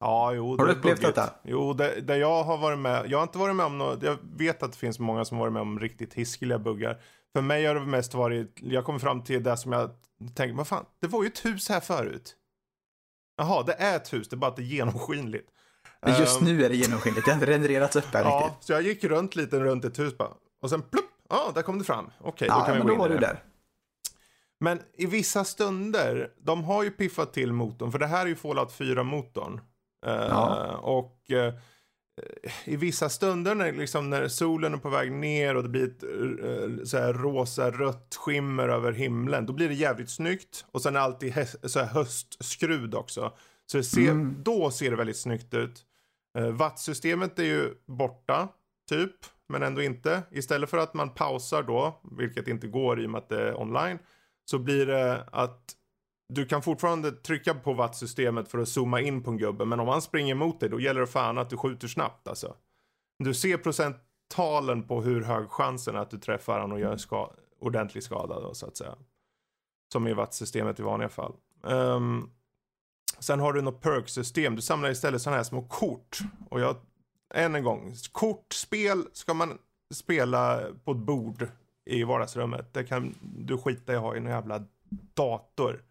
[0.00, 0.56] Ja, jo.
[0.56, 1.16] Har du upplevt buggigt.
[1.16, 1.30] detta?
[1.44, 4.18] Jo, det, det jag har varit med, jag har inte varit med om något, jag
[4.36, 7.00] vet att det finns många som varit med om riktigt hiskeliga buggar.
[7.32, 9.90] För mig har det mest varit, jag kommer fram till det som jag
[10.34, 12.34] tänker, vad fan, det var ju ett hus här förut.
[13.36, 15.48] Jaha, det är ett hus, det är bara att det är genomskinligt.
[16.02, 17.24] Men just Ehm, nu är det genomskinligt.
[17.24, 18.64] Det har inte renderats upp här Ja, riktigt.
[18.66, 20.30] så jag gick runt lite runt ett hus bara.
[20.62, 22.10] Och sen plupp, ja, där kom det fram.
[22.20, 23.42] Okej, då Ja, kan vi gå då in var i du där.
[24.60, 28.36] Men i vissa stunder, de har ju piffat till motorn, för det här är ju
[28.36, 29.60] Fallout 4-motorn.
[30.06, 30.76] Eh, Ja.
[30.76, 31.54] Och eh,
[32.64, 36.02] i vissa stunder när, liksom, när solen är på väg ner och det blir ett
[36.02, 40.64] eh, så här rosa-rött skimmer över himlen, då blir det jävligt snyggt.
[40.72, 43.32] Och sen alltid så här höstskrud också.
[43.66, 44.36] Så ser, Mm.
[44.42, 45.84] då ser det väldigt snyggt ut.
[46.52, 48.48] Wattsystemet är ju borta,
[48.88, 49.12] typ,
[49.48, 50.22] men ändå inte.
[50.30, 53.60] Istället för att man pausar då, vilket inte går i och med att det är
[53.60, 53.98] online,
[54.44, 55.74] så blir det att
[56.28, 59.88] du kan fortfarande trycka på wattsystemet för att zooma in på en gubbe, men om
[59.88, 62.56] han springer emot dig då gäller det fan att du skjuter snabbt alltså.
[63.18, 66.98] Du ser procenttalen på hur hög chansen är att du träffar han och gör en
[66.98, 68.94] ska ordentlig skada då så att säga.
[69.92, 71.32] Som i wattsystemet i vanliga fall.
[71.62, 72.30] Um,
[73.18, 74.56] sen har du något perk-system.
[74.56, 76.18] Du samlar istället sådana här små kort.
[76.48, 76.76] Och jag,
[77.34, 79.58] än en gång, kortspel ska man
[79.94, 81.48] spela på ett bord
[81.84, 82.74] i vardagsrummet.
[82.74, 84.64] Det kan du skita i att ha i en jävla
[85.14, 85.82] dator.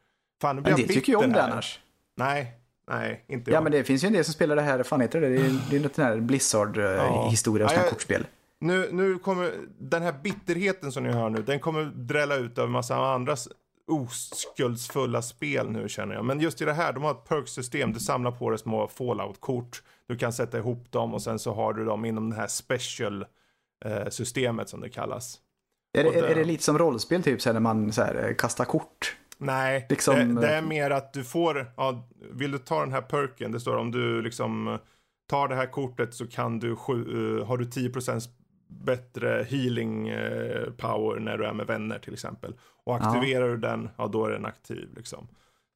[0.41, 1.79] Fan, nu blir Men jag det tycker jag om det annars.
[2.17, 2.53] Nej,
[2.89, 3.63] nej, inte Ja, jag.
[3.63, 5.29] men det finns ju en del som spelar det här, fan heter det?
[5.29, 8.25] Det är, det är något sån här Blizzard-historia, Ja, här jag- kortspel.
[8.59, 12.69] Nu, nu kommer den här bitterheten som ni hör nu, den kommer drälla ut över
[12.69, 13.35] massa andra
[13.91, 16.25] oskuldsfulla spel nu känner jag.
[16.25, 17.93] Men just i det här, de har ett perk-system.
[17.93, 19.83] Du samlar på dig små fallout-kort.
[20.07, 24.69] Du kan sätta ihop dem och sen så har du dem inom det här special-systemet
[24.69, 25.39] som det kallas.
[25.97, 28.01] Är det, och det- är det lite som rollspel typ, så här, när man så
[28.01, 29.15] här, eh, kastar kort?
[29.37, 32.91] Nej, Liksom, det, det är eh, mer att du får, ja, vill du ta den
[32.91, 34.79] här perken, det står om du liksom eh,
[35.29, 38.29] tar det här kortet så kan du, eh, har du 10%
[38.69, 40.11] bättre healing
[40.77, 42.55] power när du är med vänner till exempel.
[42.83, 45.27] Och aktiverar du den, ja då är den aktiv liksom.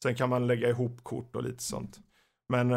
[0.04, 2.00] Sen kan man lägga ihop kort och lite sånt.
[2.50, 2.76] Men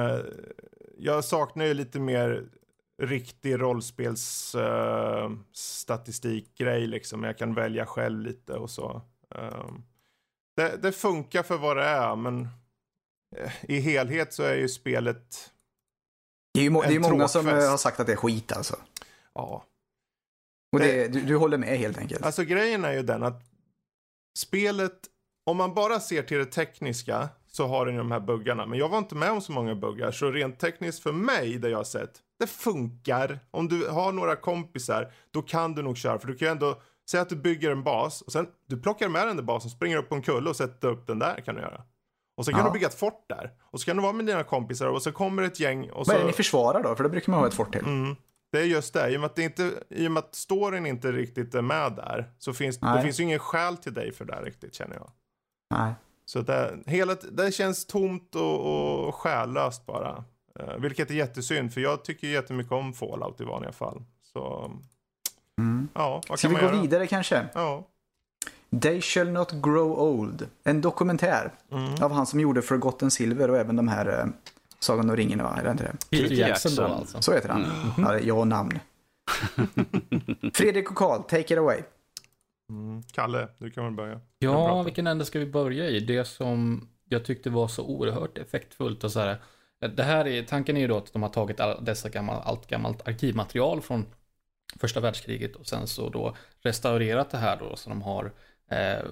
[0.98, 2.44] jag saknar ju lite mer
[2.98, 7.24] riktig rollspels eh, statistikgrej liksom.
[7.24, 9.02] Jag kan välja själv lite och så.
[9.34, 9.82] Ehm,
[10.56, 12.48] det, det funkar för vad det är, men
[13.36, 15.52] eh, i helhet så är ju spelet,
[16.54, 18.76] Det är ju det är många som eh, har sagt att det är skit alltså.
[19.34, 19.64] ja.
[20.72, 22.22] Och det, du, du håller med helt enkelt.
[22.22, 23.42] Alltså grejen är ju den att
[24.38, 25.00] spelet,
[25.46, 28.66] om man bara ser till det tekniska så har den ju de här buggarna.
[28.66, 31.68] Men jag var inte med om så många buggar, så rent tekniskt för mig, det
[31.68, 33.38] jag har sett, det funkar.
[33.50, 36.18] Om du har några kompisar, då kan du nog köra.
[36.18, 39.08] För du kan ju ändå, säga att du bygger en bas och sen du plockar
[39.08, 41.54] med den där basen, springer upp på en kulle och sätter upp den där kan
[41.54, 41.82] du göra.
[42.36, 42.66] Och sen kan Ja.
[42.66, 43.50] du bygga ett fort där.
[43.62, 46.12] Och så kan du vara med dina kompisar och så kommer ett gäng och så...
[46.12, 46.96] Vad är det ni försvarar då?
[46.96, 47.80] För det brukar man ha ett fort till.
[47.84, 48.16] Mm.
[48.52, 51.12] Det är just det, i och med att, det inte, i och att storyn inte
[51.12, 53.02] riktigt är med där så finns det Nej.
[53.02, 55.10] finns ju ingen skäl till dig för det riktigt känner jag.
[55.70, 55.94] Nej.
[56.24, 60.24] Så det, hela, det känns tomt och, och själlöst bara.
[60.60, 64.02] Eh, vilket är jättesynd för jag tycker jättemycket om Fallout i vanliga fall.
[64.32, 64.70] Så
[65.60, 65.88] Mm.
[65.94, 66.82] ja, vad Ska kan vi man gå göra?
[66.82, 67.46] vidare kanske?
[67.54, 67.86] Ja.
[68.82, 70.48] They shall not grow old.
[70.64, 71.94] En dokumentär Mm.
[72.02, 74.26] av han som gjorde Forgotten Silver och även de här eh,
[74.78, 75.56] Sagan om ringen, va?
[75.60, 75.96] Är det inte det?
[76.10, 76.98] Peter Peter Jackson då Jackson.
[76.98, 77.22] alltså.
[77.22, 77.64] Så heter han.
[77.98, 78.78] Ja, det är jag och namn.
[80.54, 81.78] Fredrik och Karl, take it away.
[82.70, 83.02] Mm.
[83.12, 84.20] Kalle, du kan väl börja.
[84.38, 86.00] Ja, vilken ände ska vi börja i?
[86.00, 89.36] Det som jag tyckte var så oerhört effektfullt och så här.
[89.96, 92.66] Det här är, tanken är ju då att de har tagit all, dessa gammal, allt
[92.66, 94.06] gammalt arkivmaterial från
[94.80, 98.32] första världskriget och sen så då restaurerat det här då så de har
[98.70, 99.04] eh,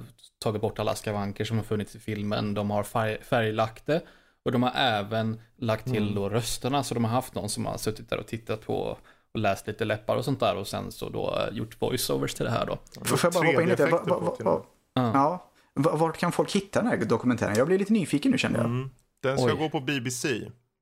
[0.45, 2.55] tagit bort alla skavanker som har funnits i filmen.
[2.55, 4.01] De har färg, färglagt det
[4.45, 6.15] och de har även lagt till Mm.
[6.15, 8.99] då rösterna så de har haft någon som har suttit där och tittat på
[9.35, 12.45] och läst lite läppar och sånt där och sen så då eh, gjort voiceovers till
[12.45, 12.79] det här då.
[13.05, 13.87] Får jag bara hoppa in lite?
[13.87, 15.05] Va, 3D-effekter va, på va, till och va, med.
[15.05, 15.11] Ja.
[15.15, 15.51] ja.
[15.75, 17.57] Va- Vart kan folk hitta den här dokumentären?
[17.57, 18.67] Jag blir lite nyfiken nu kände jag.
[18.67, 18.91] Mm.
[19.23, 19.57] Den ska Oj.
[19.59, 20.29] gå på BBC.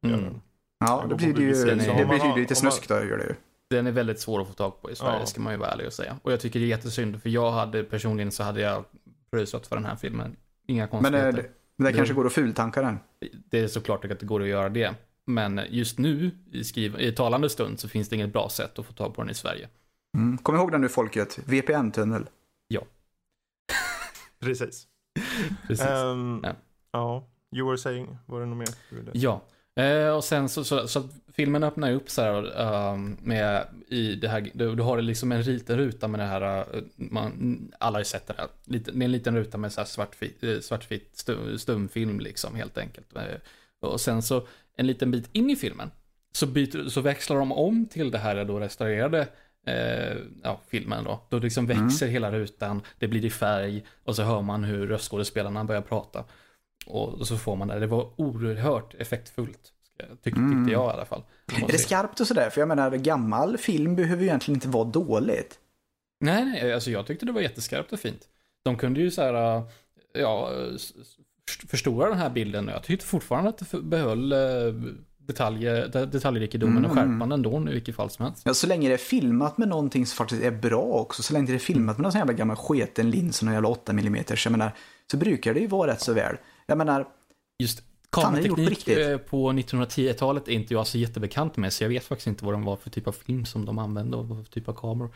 [0.06, 0.40] Mm.
[0.80, 3.34] Ja, det går blir ju, det blir ju lite snusk då, gör det ju.
[3.70, 5.26] Den är väldigt svår att få tag på i Sverige, Ja.
[5.26, 6.16] ska man ju vara ärlig och säga.
[6.22, 8.84] Och jag tycker det är jättesynd, för jag hade personligen så hade jag
[9.30, 10.36] pröjsat för den här filmen.
[10.66, 11.28] Inga Men konstigheter.
[11.28, 11.42] eh, det,
[11.76, 12.98] det Det- kanske går att fultanka den.
[13.50, 13.58] det...
[13.58, 14.94] är såklart att det går att göra det.
[15.26, 17.00] Men just nu, i, skriv...
[17.00, 19.34] i talande stund, så finns det inget bra sätt att få tag på den i
[19.34, 19.68] Sverige.
[20.16, 20.38] Mm.
[20.38, 22.26] Kom ihåg den nu folket, VPN-tunnel.
[24.40, 24.86] Precis.
[25.66, 25.86] Precis.
[25.86, 26.54] Ehm, Ja.
[26.92, 27.26] ja.
[27.56, 28.68] You were saying, var det något mer?
[29.12, 29.42] Ja,
[29.80, 34.28] eh, och sen så, så, så filmen öppnar upp så här ehm, med i det
[34.28, 38.00] här, du, du har liksom en liten ruta med det här, eh, man, alla har
[38.00, 40.60] ju sett det här, Lite- det är en liten ruta med så här svartvit, eh,
[40.60, 43.06] svartvit stum, stumfilm liksom helt enkelt.
[43.80, 45.90] Och sen så en liten bit in i filmen
[46.32, 49.28] så, byter, så växlar de om till det här då restaurerade
[49.66, 51.20] eh, ja, filmen då.
[51.28, 55.64] Då liksom växer hela rutan, det blir i färg och så hör man hur röstskådespelarna
[55.64, 56.24] börjar prata.
[56.86, 57.78] Och så får man det.
[57.80, 59.72] Det var oerhört effektfullt.
[60.24, 60.50] Tyck, Mm.
[60.58, 61.22] Tyckte jag i alla fall.
[61.68, 62.50] Är det skarpt och sådär?
[62.50, 65.58] För jag menar, gammal film behöver ju egentligen inte vara dåligt.
[66.20, 68.28] Nej, nej, alltså jag tyckte det var jätteskarpt och fint.
[68.64, 69.62] De kunde ju så här, äh,
[70.14, 70.50] ja,
[71.68, 74.38] förstora den här bilden och jag tyckte fortfarande att det behöll äh,
[75.18, 77.04] detaljer, de- detaljrikedomen och Mm.
[77.12, 78.42] skärpan ändå i vilket fall som helst.
[78.44, 81.46] Ja, så länge det är filmat med någonting som faktiskt är bra också, så länge
[81.46, 84.24] det är filmat med någon sån jävla gammal sketen lins och någon jävla 8 mm,
[84.44, 84.72] jag menar,
[85.10, 86.36] så brukar det ju vara rätt så väl.
[86.70, 87.06] Jag menar,
[87.58, 92.26] Just kamerateknik eh, på 1910-talet är inte jag så jättebekant med, så jag vet faktiskt
[92.26, 94.68] inte vad de var för typ av film som de använde och vad för typ
[94.68, 95.14] av kameror.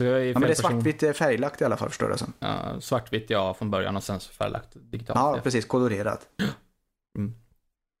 [0.00, 0.70] Så jag är ja, men det är person.
[0.70, 2.32] svartvitt eh, färglagt i alla fall förstår jag det som.
[2.38, 5.18] Ja, svartvitt ja, från början och sen så färglagt digitalt.
[5.18, 6.28] Ja, precis, kolorerat.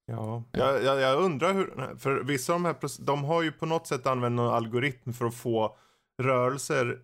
[0.06, 3.66] Ja, jag, jag, jag undrar hur, för vissa av de här, de har ju på
[3.66, 5.76] något sätt använt någon algoritm för att få
[6.22, 6.98] rörelser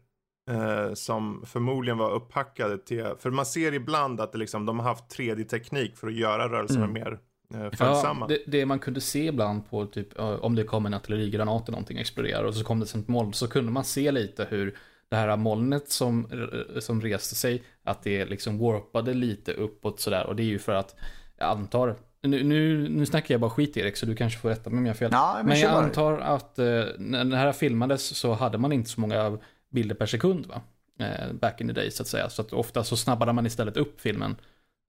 [0.51, 4.87] eh, som förmodligen var upphackade till, för man ser ibland att det liksom, de har
[4.87, 6.93] haft 3D-teknik för att göra rörelserna Mm.
[6.93, 7.19] mer
[7.55, 8.27] eh, Ja, följsamma.
[8.27, 11.99] det, det man kunde se ibland på typ om det kom en artillerigranat eller någonting
[11.99, 14.77] exploderar och så kom det som ett moln så kunde man se lite hur
[15.09, 20.27] det här molnet som, eh, som reste sig att det liksom warpade lite uppåt sådär
[20.27, 20.95] och det är ju för att
[21.39, 24.71] jag antar nu, nu, nu snackar jag bara skit Erik så du kanske får rätta
[24.71, 25.11] mig om jag har fel.
[25.13, 26.65] Ja, men, Men jag antar att eh,
[26.99, 29.39] när det här filmades så hade man inte så många
[29.73, 30.63] bilder per sekund va?
[31.01, 32.31] Eh, back in the day så att säga.
[32.31, 34.37] Så att ofta så snabbade man istället upp filmen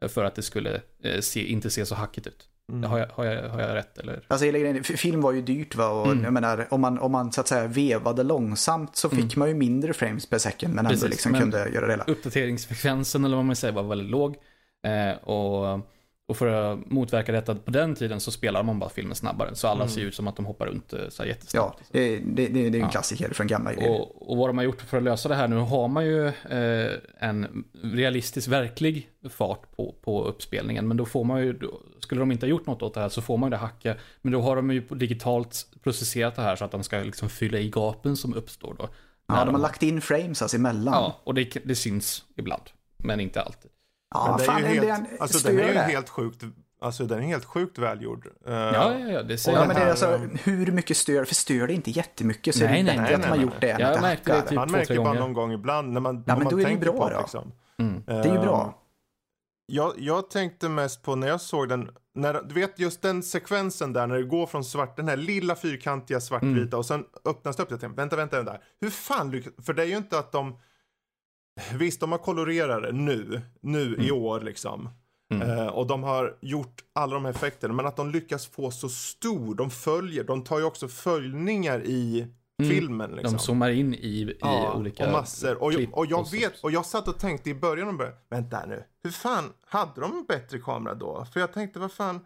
[0.04, 2.50] eh, för att det skulle eh, se, inte se så hackigt ut.
[2.72, 2.90] Mm.
[2.90, 4.22] Har, jag, har, jag, har jag rätt eller?
[4.28, 6.24] Alltså f- film var ju dyrt va och Mm.
[6.24, 9.30] jag menar om man, om man så att säga vevade långsamt så fick Mm.
[9.36, 12.04] man ju mindre frames per second men ändå liksom men- kunde göra det hela.
[12.04, 14.36] Uppdateringsfrekvensen eller vad man säger var väldigt låg.
[14.86, 15.82] Eh, och,
[16.34, 19.56] och för att motverka detta på den tiden så spelar man bara filmen snabbare.
[19.56, 19.90] Så alla Mm.
[19.90, 21.84] ser ut som att de hoppar runt eh, så här Ja, jättesnabbt.
[21.92, 22.90] det, det, det, det är en Ja.
[22.90, 23.90] klassiker från gamla grejer.
[24.02, 26.28] Och, och vad de har gjort för att lösa det här nu har man ju
[26.28, 30.88] eh, en realistisk, verklig fart på, på uppspelningen.
[30.88, 33.10] Men då får man ju, då, skulle de inte ha gjort något åt det här
[33.10, 33.96] så får man ju det hacka.
[34.22, 37.58] Men då har de ju digitalt processerat det här så att de ska liksom fylla
[37.60, 38.90] i gapen som uppstår då.
[39.28, 40.94] Ja, de har lagt in frames alltså emellan.
[40.94, 42.62] Ja, och det, det syns ibland.
[42.98, 43.72] Men inte alltid.
[44.14, 46.10] Ja, Men det är fan, ju det är helt, en, alltså, den är ju helt
[46.10, 46.44] sjukt,
[46.82, 48.28] alltså den är helt sjukt välgjord.
[48.48, 49.68] Eh, Ja, ja, ja, det Ja, jag.
[49.68, 52.80] men det är här, alltså, hur mycket stör, för stör det inte jättemycket så Nej,
[52.80, 53.46] är det nej, bättre nej, att nej, man nej.
[53.48, 55.20] gjort det än Jag märkte det typ- Man märker bara gånger.
[55.20, 57.10] någon gång ibland när man, Ja, men man då är det ju tänker bra på
[57.10, 57.20] det.
[57.20, 57.52] Liksom.
[57.80, 58.04] Mm.
[58.06, 58.64] Det är ju bra.
[58.64, 58.74] Ehm,
[59.66, 63.94] Jag, jag tänkte mest på när jag såg den, när, du vet just den sekvensen
[63.94, 66.74] där när det går från svart, den här lilla fyrkantiga svartvita Mm.
[66.80, 67.72] och sen öppnas det upp.
[67.72, 68.58] Jag tänkte, vänta, vänta, vänta.
[68.82, 70.60] Hur fan lyckas, för det är ju inte att de,
[71.74, 74.90] visst de har kolorerat det nu, nu i år liksom.
[75.34, 75.50] Mm.
[75.50, 78.90] Eh, och de har gjort alla de här effekterna, men att de lyckas få så
[78.90, 82.28] stor, de följer, de tar ju också följningar i
[82.62, 82.72] Mm.
[82.76, 83.34] filmen liksom.
[83.34, 85.64] De zoomar in i, i Ja, olika och massor.
[85.64, 86.36] Och, jag- klipp och jag så.
[86.38, 90.02] vet, och jag satt och tänkte i början och började, vänta nu, hur fan, hade
[90.02, 91.26] de en bättre kamera då?
[91.34, 92.20] För jag tänkte, vad fan,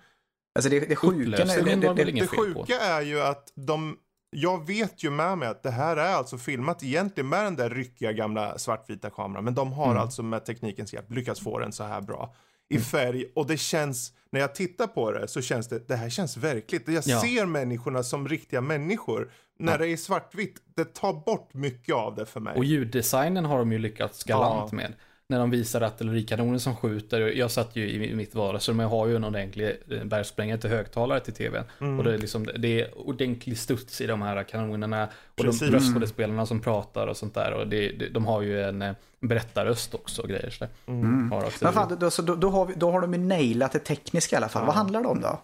[0.56, 1.62] Alltså det, det sjuka, det,
[1.96, 3.98] det, det, sjuka är ju att de
[4.30, 7.70] jag vet ju med mig att det här är alltså filmat egentligen med den där
[7.70, 9.44] ryckiga gamla svartvita kameran.
[9.44, 9.98] Men de har Mm.
[9.98, 12.36] alltså med teknikens hjälp lyckats få den så här bra
[12.70, 13.26] i färg.
[13.36, 16.88] Och det känns, när jag tittar på det så känns det, det här känns verkligt.
[16.88, 17.22] Jag Ja.
[17.22, 19.32] ser människorna som riktiga människor.
[19.60, 22.58] När det är svartvitt, det tar bort mycket av det för mig.
[22.58, 24.76] Och ljuddesignen har de ju lyckats galant Ja.
[24.76, 24.94] med.
[25.30, 27.22] När de visar artillerikanoner som skjuter.
[27.22, 31.20] Jag satt ju i mitt vardagsrum jag har ju en ordentlig eh, bergsprängare till högtalare
[31.20, 31.64] till tvn.
[31.82, 31.98] Mm.
[31.98, 35.04] Och det är, liksom, det är ordentlig studs i de här kanonerna.
[35.04, 35.60] Och Precis.
[35.60, 37.54] de röstskådespelarna som pratar och sånt där.
[37.54, 40.50] Och det, det, de har ju en eh, berättarröst också och grejer.
[40.50, 41.32] Så Mm.
[41.32, 43.72] har också Men fan, då, så då, då, har vi, då har de ju nailat
[43.72, 44.66] det tekniska i alla fall.
[44.66, 45.40] Vad handlar det om då?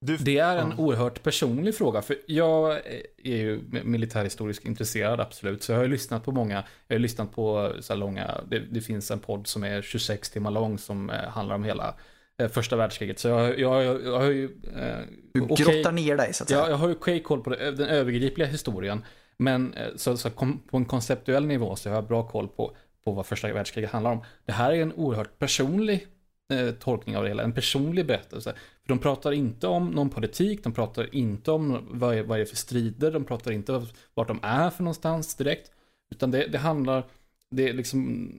[0.00, 2.76] Du, Det är en oerhört personlig fråga, för jag
[3.24, 5.62] är ju militärhistoriskt intresserad, absolut.
[5.62, 8.58] Så jag har ju lyssnat på många, jag har lyssnat på så här långa, det,
[8.58, 11.94] det finns en podd som är 26 timmar lång som eh, handlar om hela
[12.38, 13.18] eh, första världskriget.
[13.18, 14.44] Så jag, jag, jag, jag har ju...
[14.76, 14.98] Eh,
[15.32, 16.60] Du grottar ner dig så att säga.
[16.60, 19.04] Ja, jag har ju okej koll på det, den övergripliga historien.
[19.36, 22.76] Men eh, så, så kom, på en konceptuell nivå så har jag bra koll på,
[23.04, 24.24] på vad första världskriget handlar om.
[24.46, 26.06] Det här är en oerhört personlig
[26.52, 28.52] eh, tolkning av det hela, en personlig berättelse.
[28.82, 32.40] För de pratar inte om någon politik, de pratar inte om vad är, vad är
[32.40, 35.70] det för strider, de pratar inte om vart de är för någonstans direkt.
[36.10, 37.04] Utan det, det handlar,
[37.50, 38.30] det är liksom,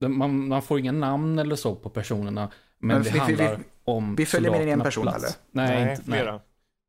[0.00, 2.50] det, man, man får inga namn eller så på personerna.
[2.78, 5.16] Men, Men det vi- vi- handlar vi- om vi följer med en person, plats.
[5.24, 5.34] eller?
[5.50, 6.32] Nej, nej, inte, nej, flera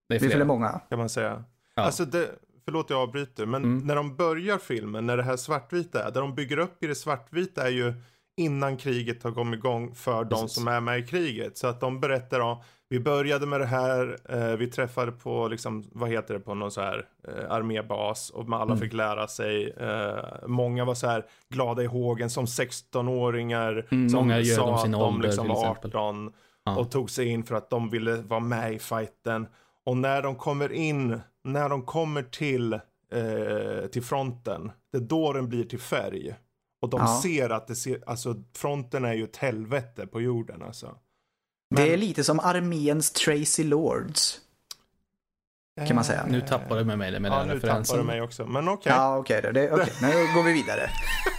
[0.10, 0.32] det är Vi flera.
[0.32, 0.80] följer många.
[0.90, 1.44] kan man säga.
[1.76, 1.82] Ja.
[1.84, 2.30] Alltså det,
[2.66, 3.88] förlåt jag avbryter, men Mm.
[3.88, 6.96] när de börjar filmen, när det här svartvita är, där de bygger upp i det
[6.96, 7.94] svartvita är ju
[8.38, 10.52] innan kriget har kommit igång för de Precis.
[10.54, 11.58] som är med i kriget.
[11.58, 12.58] Så att de berättar om,
[12.90, 16.72] vi började med det här, eh, vi träffade på, liksom, vad heter det, på någon
[16.72, 18.78] så här eh, armébas och alla Mm.
[18.78, 19.70] fick lära sig.
[19.70, 24.82] Eh, många var så här glada i hågen som 16-åringar Mm, som många sa att
[24.82, 25.90] sin de ålder, liksom var exempel.
[25.96, 26.34] 18
[26.66, 26.76] Ja.
[26.78, 29.48] och tog sig in för att de ville vara med i fighten.
[29.86, 35.34] Och när de kommer in, när de kommer till, eh, till fronten, det är då
[35.34, 36.36] den blir till färg.
[36.84, 37.20] Och de Ja.
[37.24, 40.96] ser att det ser, alltså fronten är ju ett helvete på jorden alltså.
[41.76, 44.40] Det är lite som arméns Tracy Lords.
[45.88, 46.26] Kan man säga.
[46.30, 47.84] Nu tappar du med mig med Ja, den nu referensen.
[47.86, 48.46] tappar du mig också.
[48.46, 48.92] Men okej.
[48.96, 49.52] Ja, okej då.
[49.52, 49.94] Det, okej.
[50.02, 50.90] Nu går vi vidare.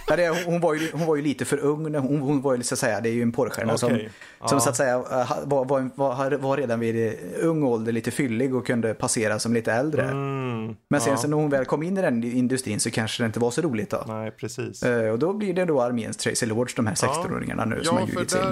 [0.07, 1.95] Ja, det, hon, var ju, hon var ju lite för ung.
[1.95, 4.09] Hon, hon var ju så att säga, det är ju en porrstjärna som, Okej.
[4.39, 4.59] som Ja.
[4.59, 8.65] så att säga eh, var, var, var, var redan vid ung ålder lite fyllig och
[8.67, 10.03] kunde passera som lite äldre.
[10.03, 11.17] Mm, Men sen ja.
[11.17, 13.61] så när hon väl kom in i den industrin så kanske det inte var så
[13.61, 14.03] roligt då.
[14.07, 14.83] Nej, precis.
[14.83, 18.03] Eh, Och då blir det då arméns Tracy Lords, de här 16-åringarna nu som har
[18.03, 18.47] Ja, ljugit sig in.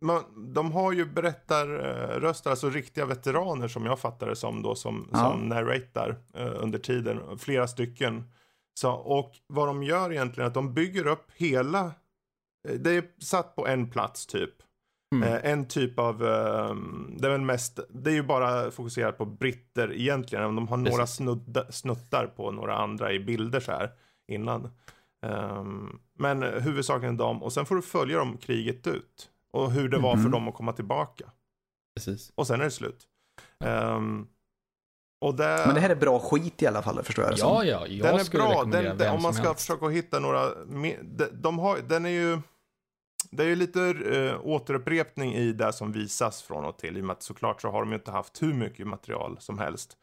[0.00, 5.08] Man, de har ju berättarröster, alltså riktiga veteraner som jag fattar det som då, som,
[5.12, 5.18] Ja.
[5.18, 8.24] som narratar eh, under tiden, flera stycken.
[8.74, 11.84] Så, och vad de gör egentligen är att de bygger upp hela,
[12.68, 14.54] eh, det är satt på en plats typ.
[15.14, 15.28] Mm.
[15.28, 16.74] Eh, en typ av, eh,
[17.18, 20.76] det är väl mest, det är ju bara fokuserat på britter egentligen, även de har
[20.76, 23.90] några snudda, snuttar på några andra i bilder så här
[24.32, 24.68] innan.
[25.26, 29.30] Ehm, men huvudsakligen dem, och sen får du följa dem kriget ut.
[29.52, 30.30] Och hur det var för Mhm.
[30.30, 31.30] dem att komma tillbaka.
[31.96, 32.32] Precis.
[32.34, 33.06] Och sen är det slut.
[35.20, 37.64] Och det, Men det här är bra skit i alla fall, förstår jag det Ja,
[37.64, 38.64] ja, jag den är bra.
[38.64, 39.60] Den, den, om man ska helst.
[39.60, 40.96] försöka hitta några, de,
[41.32, 42.38] de har, den är ju,
[43.30, 46.96] det är ju lite uh, återupprepning i det som visas från och till.
[46.96, 49.58] I och med att såklart så har de ju inte haft hur mycket material som
[49.58, 49.96] helst.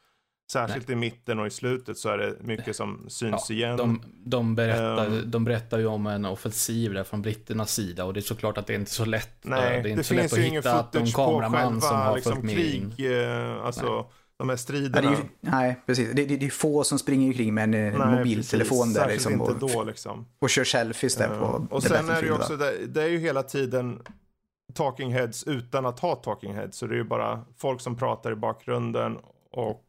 [0.51, 3.77] Särskilt i mitten och i slutet så är det mycket som syns Ja, igen.
[3.77, 5.31] de, de, berättar, Ehm.
[5.31, 8.67] de berättar ju om en offensiv där från britternas sida och det är såklart att
[8.67, 9.37] det är inte så lätt.
[9.41, 11.05] Nej, eh, det är det, inte så lätt finns att ju ingen hitta att någon
[11.05, 13.85] footage på själva har liksom, krig, eh, alltså
[14.37, 15.09] de här Nej, striderna.
[15.09, 16.09] det är, ju- nej, precis.
[16.13, 18.93] Det, det, det är få som springer omkring med en Nej, mobiltelefon precis.
[18.95, 20.25] där liksom, och, då liksom.
[20.39, 23.03] och kör selfies där Eh, på och The sen är det ju också, det, det
[23.03, 24.01] är ju hela tiden
[24.73, 26.77] talking heads utan att ha talking heads.
[26.77, 29.17] Så det är ju bara folk som pratar i bakgrunden
[29.51, 29.83] och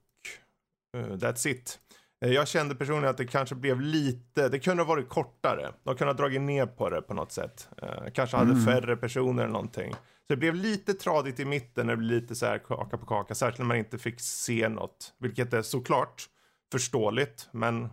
[0.96, 1.78] that's it.
[2.24, 5.72] Eh, Jag kände personligen att det kanske blev lite, det kunde ha varit kortare.
[5.84, 7.68] De kunde ha dragit ner på det på något sätt.
[7.82, 8.64] Eh, kanske hade Mm.
[8.64, 9.92] färre personer eller någonting.
[9.92, 13.06] Så det blev lite tradigt i mitten när det blev lite så här kaka på
[13.06, 13.34] kaka.
[13.34, 15.14] Särskilt när man inte fick se något.
[15.18, 16.26] Vilket är såklart
[16.72, 17.48] förståeligt.
[17.52, 17.88] Men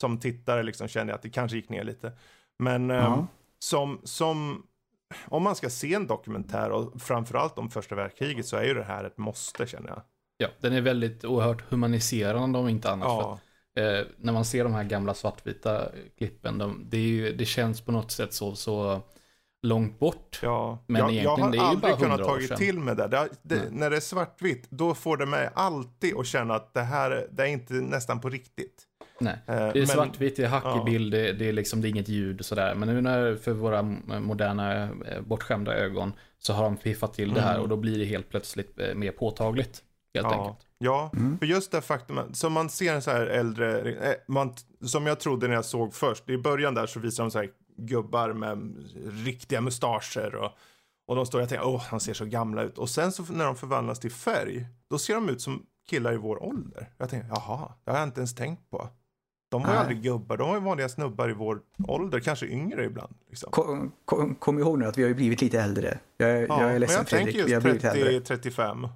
[0.00, 2.12] som tittare liksom kände jag att det kanske gick ner lite.
[2.58, 3.14] Men Ja.
[3.18, 3.26] ehm,
[3.58, 4.66] som, som,
[5.28, 8.84] om man ska se en dokumentär och framförallt om första världskriget så är ju det
[8.84, 10.02] här ett måste känner jag.
[10.40, 13.08] Ja, den är väldigt oerhört humaniserande om inte annat.
[13.08, 13.38] Ja,
[13.74, 17.44] För, att, eh, när man ser de här gamla svartvita klippen, de, det, ju, det
[17.44, 19.00] känns på något sätt så, så
[19.62, 20.40] långt bort.
[20.42, 20.84] ja.
[20.86, 23.08] Men jag, jag egentligen, har aldrig kunnat 100 år tagit till med det.
[23.08, 26.80] det, det när det är svartvitt, då får det mig alltid att känna att det
[26.82, 28.82] här det är inte nästan på riktigt.
[29.20, 29.38] Nej.
[29.46, 30.84] Eh, Det är men- svartvitt, det är hackig ja.
[30.84, 32.74] bild, det, det, är liksom, det är inget ljud och sådär.
[32.74, 33.82] Men nu när för våra
[34.20, 37.62] moderna eh, bortskämda ögon så har de piffat till det här Mm.
[37.62, 39.82] och då blir det helt plötsligt eh, mer påtagligt.
[40.14, 40.32] Helt Ja.
[40.42, 40.66] enkelt.
[40.78, 41.38] Ja, Mm.
[41.38, 45.20] för just det faktumet, som man ser en så här äldre, eh, man, som jag
[45.20, 48.76] trodde när jag såg först, i början där så visar de så här gubbar med
[49.24, 50.50] riktiga mustascher och,
[51.06, 52.78] och de står och jag tänker, åh, han ser så gamla ut.
[52.78, 56.16] Och sen så när de förvandlas till färg, då ser de ut som killar i
[56.16, 56.88] vår ålder.
[56.98, 58.88] Jag tänker, jaha, det har jag inte ens tänkt på.
[59.50, 62.84] De var ju aldrig gubbar, de var ju vanliga snubbar i vår ålder, kanske yngre
[62.84, 63.14] ibland.
[63.28, 63.50] Liksom.
[63.52, 65.98] Kom, kom, kom ihåg nu att vi har ju blivit lite äldre.
[66.16, 68.50] Jag, är- jag är men ledsen jag tänker Fredrik, vi har blivit just äldre.
[68.50, 68.88] 30-35.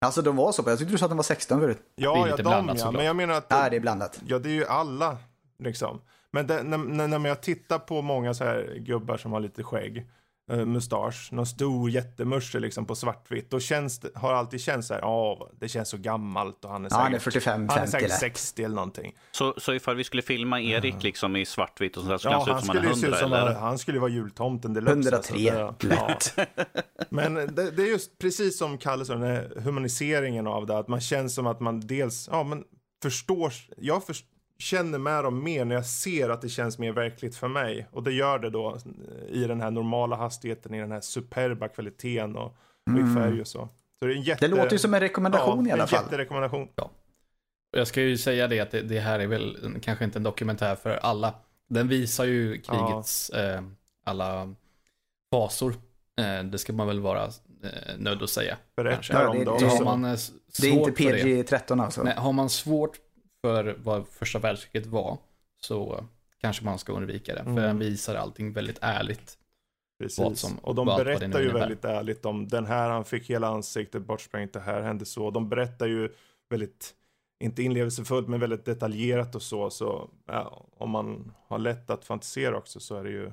[0.00, 1.78] Alltså de var så på, jag tyckte du sa att de var 16 förut.
[1.96, 2.90] Det Ja, ja, de blandat ja.
[2.90, 4.20] Men jag menar att Ja, det är blandat.
[4.26, 5.18] Ja, det är ju alla
[5.58, 6.00] liksom.
[6.30, 9.62] Men det, när, när, när jag tittar på många så här gubbar som har lite
[9.62, 10.06] skägg,
[10.50, 14.94] eh, mustasch, någon stor jättemusche liksom på svartvitt, då känns det, har alltid känts så
[14.94, 17.78] här, ja, det känns så gammalt och han är Ja, han är säkert, 45, han
[17.78, 18.18] är 50 säkert lätt.
[18.18, 19.14] 60 eller någonting.
[19.30, 22.44] Så, så ifall vi skulle filma Erik liksom i svartvitt och sådär så Ja, han
[22.44, 23.52] se ut han som han är skulle ju se ut 100 som eller?
[23.54, 24.92] han, han skulle vara jultomten deluxe.
[24.92, 26.54] 103, alltså, det- ja.
[27.08, 30.88] Men det, det är just precis som Kalle sa, den här humaniseringen av det, att
[30.88, 32.64] man känns som att man dels, ja men
[33.02, 34.16] förstår, jag för,
[34.58, 37.86] känner med dem mer när jag ser att det känns mer verkligt för mig.
[37.92, 38.78] Och det gör det då
[39.28, 42.44] i den här normala hastigheten, i den här superba kvaliteten och,
[42.90, 43.68] och i färg och så.
[43.98, 44.48] Så det är en jätte...
[44.48, 46.04] Det låter ju som en rekommendation ja, i alla en fall.
[46.04, 46.68] jätterekommendation.
[47.72, 50.18] Och Jag ska ju säga det att det, det här är väl en- kanske inte
[50.18, 51.34] en dokumentär för alla.
[51.68, 53.62] Den visar ju krigets eh,
[54.04, 54.54] alla
[55.32, 55.74] fasor.
[56.20, 57.30] Eh, det ska man väl vara eh,
[57.98, 58.56] nödd att säga.
[58.76, 59.12] Berätta Kanske.
[59.12, 59.58] Ja, om det- dem.
[59.60, 60.16] det- man eh,
[60.60, 61.22] Det är inte svårt för det.
[61.24, 62.02] PG-13 alltså.
[62.02, 62.96] Nej, har man svårt
[63.46, 65.18] för vad första världskriget var
[65.60, 66.04] så
[66.40, 67.42] kanske man ska undvika det.
[67.44, 67.62] För Mm.
[67.62, 69.38] den visar allting väldigt ärligt.
[69.98, 70.40] vad Precis.
[70.40, 74.52] som- och de berättar ju väldigt ärligt om den här, han fick hela ansiktet bortsprängt,
[74.52, 75.30] det här hände så.
[75.30, 76.12] De berättar ju
[76.50, 76.94] väldigt,
[77.44, 79.70] inte inlevelsefullt, men väldigt detaljerat och så.
[79.70, 83.32] Så ja, om man har lätt att fantisera också så är det ju,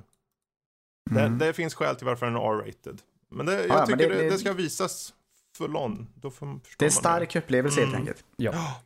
[1.12, 1.38] Mm.
[1.38, 3.02] det, det finns skäl till varför den är R-rated.
[3.30, 5.14] Men det, jag Ja, men tycker det- det, det, det- ska visas
[5.58, 6.08] full on.
[6.16, 8.02] Då får, förstår Det är en man stark upplevelse helt Mm.
[8.02, 8.26] enkelt.
[8.36, 8.82] Ja.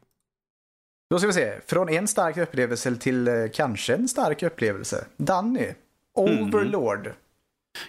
[1.09, 1.53] Då ska vi se.
[1.65, 5.05] Från en stark upplevelse till eh, kanske en stark upplevelse.
[5.17, 5.67] Danny.
[6.15, 7.11] Overlord.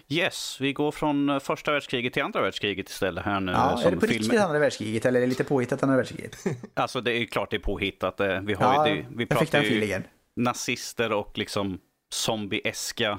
[0.08, 3.52] Yes, vi går från eh, första världskriget till andra världskriget istället här nu.
[3.52, 6.36] Ja, är det på film- riktigt andra världskriget eller är det lite påhittat andra världskriget?
[6.74, 8.20] Alltså det är klart det är påhittat.
[8.20, 10.02] eh, Vi, har Ja, ju, det, vi pratar ju
[10.36, 11.78] nazister och liksom
[12.14, 13.18] zombieeska kar-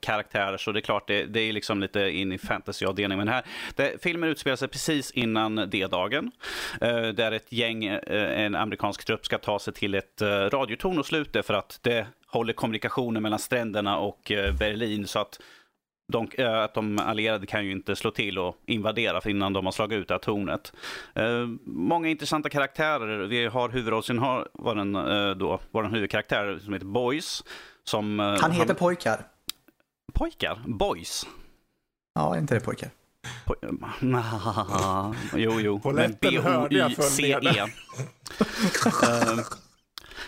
[0.00, 0.56] karaktärer.
[0.56, 3.18] Så det är klart, det, det är liksom lite in i fantasyavdelningen.
[3.18, 6.30] Men här, det, filmen utspelar sig precis innan D-dagen.
[6.80, 10.98] Eh, där ett gäng, eh, en amerikansk trupp ska ta sig till ett eh, radiotorn
[10.98, 15.06] och sluta för att det håller kommunikationen mellan stränderna och eh, Berlin.
[15.06, 15.40] Så att
[16.12, 19.72] de, eh, att de allierade kan ju inte slå till och invadera innan de har
[19.72, 20.72] slagit ut det här tornet.
[21.14, 23.26] Eh, många intressanta karaktärer.
[23.26, 27.44] Vi har huvudrollsinnehavaren eh, då, vår huvudkaraktär som heter Boys.
[27.84, 29.26] Som, eh, Han heter pojkar.
[30.14, 30.62] Pojkar?
[30.66, 31.26] Boys?
[32.14, 32.90] Ja, inte det pojkar.
[33.46, 35.80] Poj- Nah, jo, jo.
[35.84, 37.58] Jag B-O-Y-C-E.
[39.02, 39.38] Eh,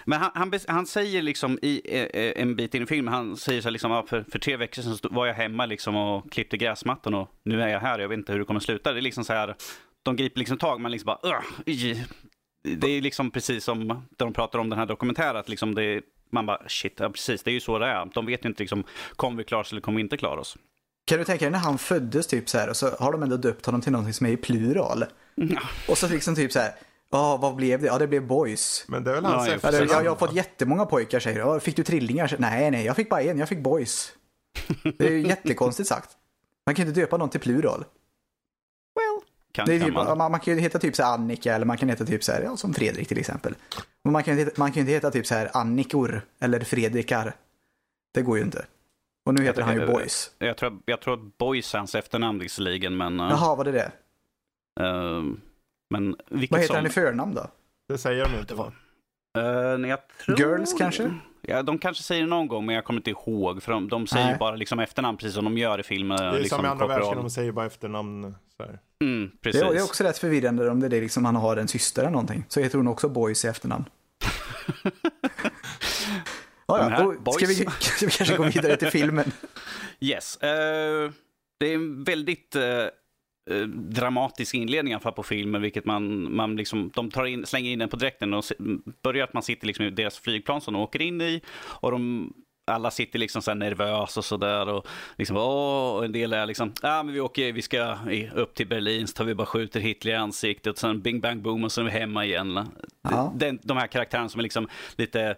[0.05, 3.61] Men han, han, han säger liksom i eh, en bit in i filmen, han säger
[3.61, 7.14] så här liksom, för, för tre veckor sedan var jag hemma liksom och klippte gräsmattan
[7.14, 8.92] och nu är jag här, jag vet inte hur det kommer sluta.
[8.92, 9.55] Det är liksom så här,
[10.03, 12.05] de griper liksom tag, man liksom bara, "Ugh, ij."
[12.77, 16.03] det är liksom precis som de pratar om den här dokumentären, att liksom det är,
[16.37, 18.11] man bara shit, ja, precis, det är ju så det är.
[18.14, 18.85] De vet ju inte liksom,
[19.16, 20.57] kommer vi klara oss eller kommer vi inte klara oss?
[21.05, 23.37] Kan du tänka dig när han föddes typ så här och så har de ändå
[23.37, 25.05] döpt honom till någonting som är i plural.
[25.88, 26.72] Och så liksom typ så här,
[27.11, 27.87] ja vad blev det?
[27.87, 28.85] Ja det blev boys.
[28.88, 31.20] Men det är väl Ja, hans jag Eller, efternamn, jag, jag har fått jättemånga pojkar
[31.20, 32.37] säger ja, Fick du trillingar?
[32.38, 33.38] Nej, nej, jag fick bara en.
[33.38, 34.12] Jag fick boys.
[34.83, 36.11] Det är ju jättekonstigt sagt.
[36.66, 37.85] Man kan inte döpa någon till plural.
[39.57, 40.19] Kan, Det är kan typ, man.
[40.19, 42.33] man, man kan ju heta typ så här Annika eller man kan heta typ så
[42.33, 43.55] här, ja som Fredrik till exempel.
[44.05, 46.61] Men man kan ju inte, man kan ju inte heta typ så här Annikor eller
[46.61, 47.35] Fredrikar.
[48.14, 48.64] Det går ju inte.
[49.27, 50.31] Och nu heter han ju Boys.
[50.38, 53.21] Jag tror, jag tror att Boys är hans efternamn visserligen, men...
[53.21, 53.92] eh, Jaha, vad är det?
[54.81, 55.23] eh,
[55.90, 56.77] men vilket Vad heter som...
[56.77, 57.47] han i förnamn då?
[57.88, 59.77] Det säger de inte Det var- va?
[59.79, 60.38] Nej, jag tror...
[60.38, 61.14] Girls kanske?
[61.42, 63.62] Ja, de kanske säger det någon gång, men jag kommer inte ihåg.
[63.62, 66.19] För de, de säger ju bara liksom efternamn, precis som de gör i filmen.
[66.19, 67.01] Det är liksom, som i andra korporal.
[67.01, 68.35] världskriget, de säger bara efternamn.
[68.57, 68.79] Så här.
[69.04, 72.11] Mm, Det är, också rätt förvirrande om det är liksom han har en syster eller
[72.11, 72.44] någonting.
[72.48, 73.85] Så heter hon också Boys i efternamn.
[76.68, 79.32] Ja, ja, då ska, vi, ska vi kanske gå vidare till filmen.
[80.00, 80.37] Yes.
[80.37, 81.10] eh,
[81.60, 86.56] det är en väldigt eh, dramatisk inledning i alla fall på filmen, vilket man, man
[86.56, 88.44] liksom, de tar in, slänger in den på direkten och
[89.02, 92.33] börjar att man sitter liksom i deras flygplan som de åker in i och de
[92.67, 94.87] alla sitter liksom så nervösa och sådär och
[95.17, 97.98] liksom åh, och en del är liksom, ja ah, men vi åker, vi ska
[98.35, 101.42] upp till Berlin så tar vi bara skjuter Hitler i ansiktet och sen bing bang
[101.42, 102.69] boom och så är vi hemma igen.
[103.02, 103.33] Ja.
[103.37, 105.37] Den, de här karaktärerna som är liksom lite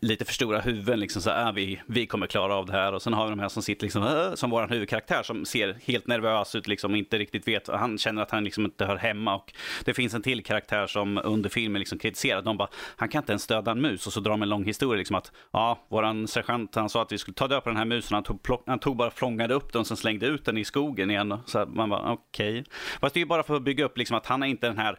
[0.00, 1.00] lite för stora huvuden.
[1.00, 2.92] Liksom, så här, ah, vi, vi kommer klara av det här.
[2.92, 5.78] Och sen har vi de här som sitter liksom, ah, som vår huvudkaraktär som ser
[5.84, 7.68] helt nervös ut, liksom, inte riktigt vet.
[7.68, 9.34] Han känner att han liksom inte hör hemma.
[9.34, 9.52] Och
[9.84, 12.42] det finns en till karaktär som under filmen liksom kritiserar.
[12.42, 14.06] De bara, han kan inte ens döda en mus.
[14.06, 14.98] Och så drar de en lång historia.
[14.98, 17.84] Liksom, att ja, våran sergeant han sa att vi skulle ta död på den här
[17.84, 18.14] musen.
[18.14, 20.64] Han tog, plock, han tog bara flångade upp den och sen slängde ut den i
[20.64, 21.38] skogen igen.
[21.46, 22.64] Så här, man bara, okej.
[23.00, 24.78] Fast det är ju bara för att bygga upp liksom, att han är inte den
[24.78, 24.98] här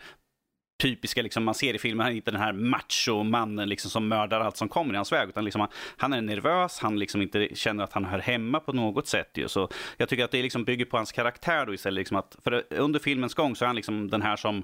[0.81, 4.39] typiska, liksom, man ser i filmen, han är inte den här macho-mannen liksom, som mördar
[4.39, 5.29] allt som kommer i hans väg.
[5.29, 8.73] Utan liksom, han, han är nervös, han liksom inte känner att han hör hemma på
[8.73, 9.31] något sätt.
[9.33, 9.47] Ju.
[9.47, 11.97] Så jag tycker att det liksom bygger på hans karaktär då istället.
[11.97, 14.63] Liksom att, för under filmens gång så är han liksom den här som,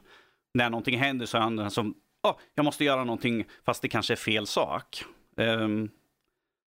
[0.54, 1.94] när någonting händer så är han den här som,
[2.28, 5.04] oh, jag måste göra någonting fast det kanske är fel sak.
[5.38, 5.90] Um,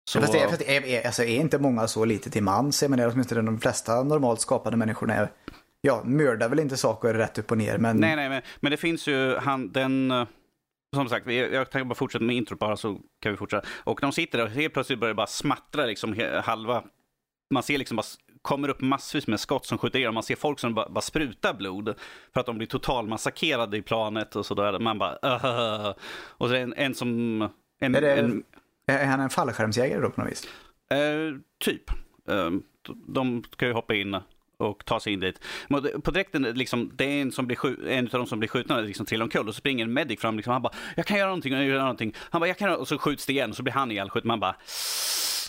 [0.10, 2.82] så, Fast, det, fast det är, alltså, är inte många så lite till mans?
[2.82, 5.32] Jag menar åtminstone de flesta normalt skapade människorna är,
[5.82, 8.78] ja, mördar väl inte saker rätt upp och ner, men Nej, nej, men, men det
[8.78, 10.12] finns ju han, den...
[10.12, 10.28] eh,
[10.96, 13.68] Som sagt, jag, tänker bara fortsätta med introt bara så kan vi fortsätta.
[13.84, 16.84] Och de sitter där och helt plötsligt börjar det bara smattra liksom halva...
[17.54, 18.06] Man ser liksom bara
[18.42, 20.12] kommer upp massvis med skott som skjuter er.
[20.12, 21.96] Man ser folk som bara, bara sprutar blod
[22.34, 24.80] för att de blir totalmassakrerade i planet och sådär.
[24.80, 27.42] Man bara "Ugh." Och så är en, en som...
[27.82, 28.44] En, Är en,
[28.88, 30.48] är han en fallskärmsjägare då på något vis?
[30.92, 31.90] Eh, typ.
[32.30, 32.50] Eh,
[33.08, 34.18] de ska ju hoppa in
[34.62, 35.40] och ta sig in dit.
[35.70, 38.50] Men På direkten, liksom, det är en, som blir skjut, en av de som blir
[38.50, 40.38] skjutna liksom trillar omkull och så springer en medic fram.
[40.38, 42.14] Liksom, han bara, jag kan göra någonting, jag kan göra någonting.
[42.30, 42.78] Han bara, jag kan göra...
[42.78, 44.28] Och så skjuts det igen och så blir han ihjälskjuten.
[44.28, 44.56] Man bara,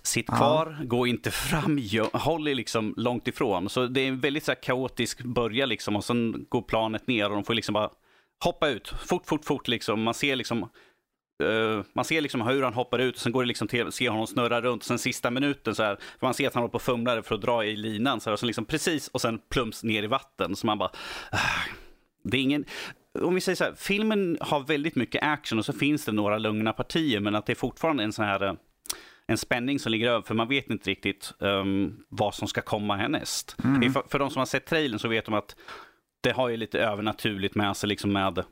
[0.02, 0.36] sitt Ja.
[0.36, 1.80] kvar, gå inte fram,
[2.12, 3.68] håll er liksom långt ifrån.
[3.68, 7.28] Så det är en väldigt så här, kaotisk början liksom och sen går planet ner
[7.28, 7.90] och de får liksom bara
[8.44, 10.02] hoppa ut fort, fort, fort liksom.
[10.02, 10.68] Man ser liksom
[11.42, 14.10] Eh, man ser liksom hur han hoppar ut och sen går det liksom till ser
[14.10, 14.82] honom snurra runt.
[14.82, 17.34] Sen sista minuten så här, för man ser att han håller på och fumlar för
[17.34, 20.06] att dra i linan så här, och sen liksom precis och sen plums ner i
[20.06, 20.56] vatten.
[20.56, 20.90] Så man bara,
[21.30, 21.38] ah,
[22.24, 22.64] det är ingen,
[23.20, 26.38] om vi säger så här, filmen har väldigt mycket action och så finns det några
[26.38, 28.54] lugna partier men att det är fortfarande en sån här eh,
[29.26, 32.96] en spänning som ligger över, för man vet inte riktigt um, vad som ska komma
[32.96, 33.56] härnäst.
[33.92, 35.56] För, för de som har sett trailern så vet de att
[36.20, 38.44] det har ju lite övernaturligt med sig liksom med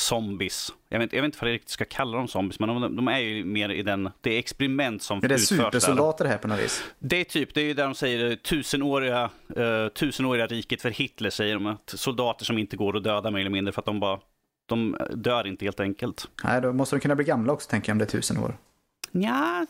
[0.00, 0.72] zombies.
[0.88, 3.08] Jag vet, jag vet inte vad jag riktigt ska kalla dem zombies, men de, de
[3.08, 5.64] är ju mer i den, det är experiment som Är det utförs där.
[5.64, 6.84] supersoldater här på något vis?
[6.98, 10.90] Det är typ, det är ju där de säger eh, tusenåriga, uh, tusenåriga riket för
[10.90, 11.66] Hitler säger de.
[11.66, 14.20] Att soldater som inte går att döda mer eller mindre för att de bara,
[14.66, 16.28] de dör inte helt enkelt.
[16.44, 18.56] Nej, då måste de kunna bli gamla också tänker jag om det är tusen år.
[19.10, 19.66] Ja,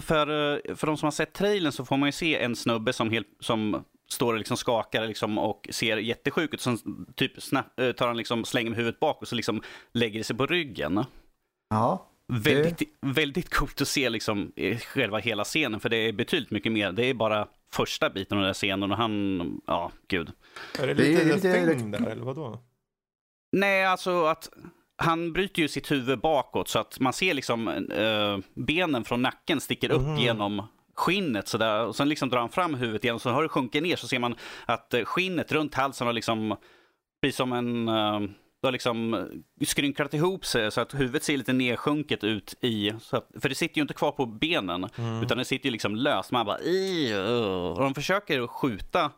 [0.00, 2.92] för, eh, för de som har sett trailern så får man ju se en snubbe
[2.92, 6.60] som, helt, som står och liksom skakar liksom och ser jättesjuk ut.
[6.60, 6.78] Sen
[7.14, 10.24] typ snabbt, eh, tar han liksom, slänger med huvudet bak och så liksom lägger det
[10.24, 11.04] sig på ryggen.
[11.70, 16.50] Ja, Väldigt, väldigt coolt att se liksom i själva hela scenen för det är betydligt
[16.50, 16.92] mycket mer.
[16.92, 20.32] Det är bara första biten av den här scenen och han, ja gud.
[20.78, 22.58] Är det Det är lite lite- lite- där, eller vadå?
[23.52, 24.50] Nej, alltså att
[24.96, 29.60] han bryter ju sitt huvud bakåt så att man ser liksom eh, benen från nacken
[29.60, 30.16] sticker upp Mhm.
[30.18, 30.62] genom
[30.94, 31.86] skinnet sådär.
[31.86, 34.08] Och sen liksom drar han fram huvudet igen och så har det sjunkit ner så
[34.08, 34.34] ser man
[34.66, 36.56] att eh, skinnet runt halsen har liksom
[37.22, 38.20] blir som en eh,
[38.60, 42.90] det har liksom eh, skrynklat ihop sig så att huvudet ser lite nedsjunket ut i,
[43.10, 45.22] att, för det sitter ju inte kvar på benen Mm.
[45.22, 46.30] utan det sitter ju liksom löst.
[46.30, 49.10] Man bara, och de försöker skjuta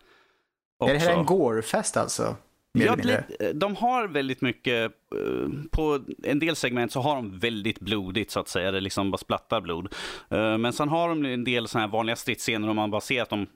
[0.79, 0.91] också.
[0.91, 2.37] är det här en gore-fest alltså?
[2.79, 7.81] Ja, lite- de har väldigt mycket, eh, på en del segment så har de väldigt
[7.81, 9.95] blodigt så att säga, det liksom bara splattar blod.
[10.31, 13.22] Eh, Men sen har de en del sådana här vanliga stridsscener och man bara ser
[13.22, 13.47] att de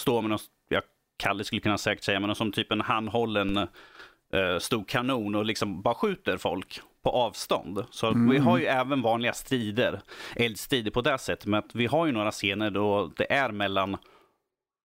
[0.00, 0.80] står med någon, ja,
[1.18, 5.82] Kalle skulle kunna säkert säga, men som typ en handhållen eh, stor kanon och liksom
[5.82, 7.84] bara skjuter folk på avstånd.
[7.90, 10.00] Så vi har ju även vanliga strider,
[10.36, 13.96] eldstrider på det sättet, men vi har ju några scener då det är mellan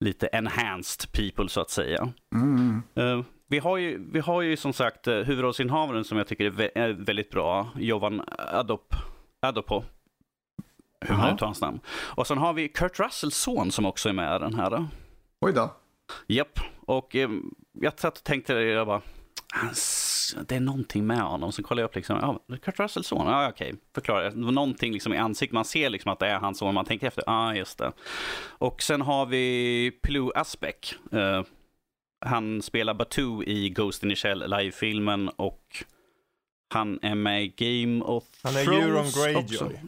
[0.05, 2.09] lite enhanced people så att säga.
[2.35, 2.83] Mm.
[3.47, 6.51] Eh, vi, har ju, vi har ju som sagt uh, huvudrollsinnehavaren som jag tycker är,
[6.51, 8.94] vä- är väldigt bra, Jovan Adop,
[9.40, 9.82] Adopo.
[11.01, 11.80] Hur man uttalar hans namn.
[11.88, 14.86] Och sen har vi Kurt Russells son som också är med i den här.
[15.40, 15.74] Oj då.
[16.26, 17.28] Japp, och eh,
[17.72, 19.01] jag satt och tänkte, jag bara,
[19.55, 21.53] "Hans- det är någonting med honom.
[21.53, 22.18] Så kollade jag upp liksom,
[22.49, 24.30] ja, Kurt Russells son, ja okej, förklara.
[24.30, 26.84] Det var någonting liksom i ansiktet, man ser liksom att det är hans son, man
[26.84, 27.92] tänker efter, ja ah, just det.
[28.59, 30.94] Och sen har vi Pilou Asbeck.
[31.12, 31.42] Eh,
[32.27, 35.85] han spelar Batu i Ghost in the Shell live-filmen och
[36.74, 39.64] han är med i Game of Han är Thrones Euron också.
[39.64, 39.81] Greyjoy.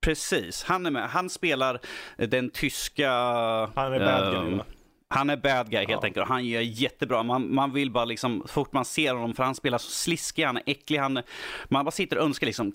[0.00, 1.08] Precis, han är med.
[1.10, 1.80] Han spelar
[2.16, 3.10] den tyska...
[3.74, 4.64] Han är bad guy, va?
[5.10, 6.00] Han är bad guy helt Ja.
[6.04, 6.22] enkelt.
[6.22, 7.22] och Han gör jättebra.
[7.22, 10.56] Man, man vill bara liksom, fort man ser honom, för han spelar så sliskig, han
[10.56, 11.20] är äcklig, han,
[11.68, 12.72] man bara sitter och önskar liksom,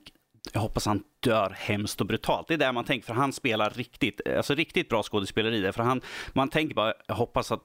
[0.54, 2.48] jag hoppas han dör hemskt och brutalt.
[2.48, 5.62] Det är där man tänker, för han spelar riktigt, alltså riktigt bra skådespeleri.
[5.62, 5.72] där.
[5.72, 6.02] För han,
[6.34, 7.62] man tänker bara, jag hoppas att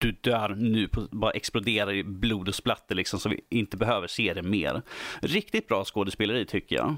[0.00, 4.06] du dör nu, på, bara exploderar i blod och splatter liksom, så vi inte behöver
[4.06, 4.82] se det mer.
[5.22, 6.96] Riktigt bra skådespeleri tycker jag.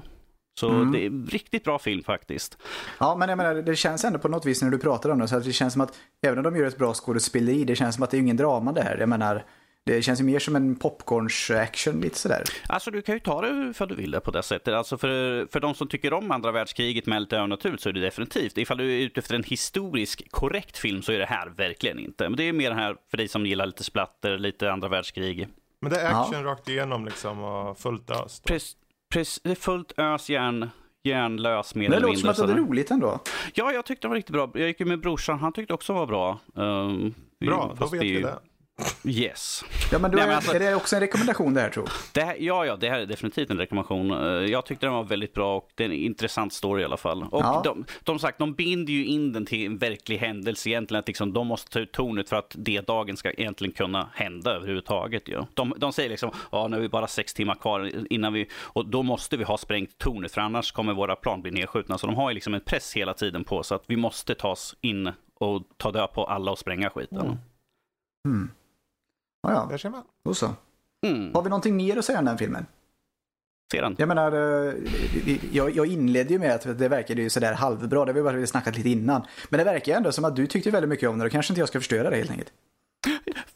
[0.59, 0.91] Så Mm.
[0.91, 2.57] det är en riktigt bra film faktiskt.
[2.99, 5.27] Ja, men jag menar, det känns ändå på något vis när du pratar om det,
[5.27, 5.93] så att det känns som att
[6.25, 8.71] även om de gör ett bra skådespeleri, det känns som att det är ingen drama
[8.71, 8.97] det här.
[8.97, 9.45] Jag menar,
[9.85, 12.43] det känns ju mer som en popcorns-action lite sådär.
[12.67, 14.73] Alltså du kan ju ta det för du vill det på det sättet.
[14.73, 17.99] Alltså för, för de som tycker om andra världskriget med lite övernaturligt så är det
[18.01, 18.57] definitivt.
[18.57, 22.29] Ifall du är ute efter en historisk korrekt film så är det här verkligen inte.
[22.29, 25.47] Men det är mer det här för dig som gillar lite splatter, lite andra världskrig.
[25.81, 28.41] Men det är action rakt igenom liksom och fullt ös.
[29.09, 30.69] Precis, det är fullt ös järn,
[31.03, 32.43] järnlös mer Men det eller låter som mindre.
[32.43, 32.69] att det sådär.
[32.69, 33.19] roligt ändå.
[33.53, 34.51] Ja, jag tyckte det var riktigt bra.
[34.53, 36.39] Jag gick ju med brorsan, han tyckte också det var bra.
[36.53, 37.13] Um,
[37.45, 38.39] Bra, då vet det vi det.
[39.05, 39.63] Yes.
[39.91, 41.89] Ja, men då Nej, är, men alltså- är det också en rekommendation det här tror
[42.13, 44.11] Det här, ja, ja, det här är definitivt en rekommendation.
[44.11, 44.17] Eh,
[44.51, 47.23] Jag tyckte den var väldigt bra och det är en intressant story i alla fall.
[47.23, 47.61] Och Ja.
[47.63, 50.99] de, de sagt, de binder ju in den till en verklig händelse egentligen.
[50.99, 54.51] Att liksom, de måste ta ut tornet för att det dagen ska egentligen kunna hända
[54.55, 55.27] överhuvudtaget.
[55.27, 55.47] Ja.
[55.53, 58.85] De, de säger liksom, ja nu är vi bara sex timmar kvar innan vi, och
[58.85, 61.97] då måste vi ha sprängt tornet för annars kommer våra plan bli nedskjutna.
[61.97, 64.49] Så de har ju liksom en press hela tiden på så att vi måste ta
[64.51, 67.37] oss in och ta död på alla och spränga skiten.
[68.27, 68.49] Mm.
[69.43, 70.03] Ja, ja, Där ser man.
[70.25, 70.49] då så.
[71.05, 71.33] Mm.
[71.33, 72.65] Har vi någonting mer att säga om den filmen?
[73.71, 73.95] Ser den?
[73.97, 74.31] Jag menar,
[74.67, 74.73] eh,
[75.51, 78.47] jag, jag inledde ju med att det verkade ju sådär halvbra, det har vi bara
[78.47, 79.21] snackat lite innan.
[79.49, 81.53] Men det verkar ju ändå som att du tyckte väldigt mycket om det, och kanske
[81.53, 82.51] inte jag ska förstöra det helt enkelt.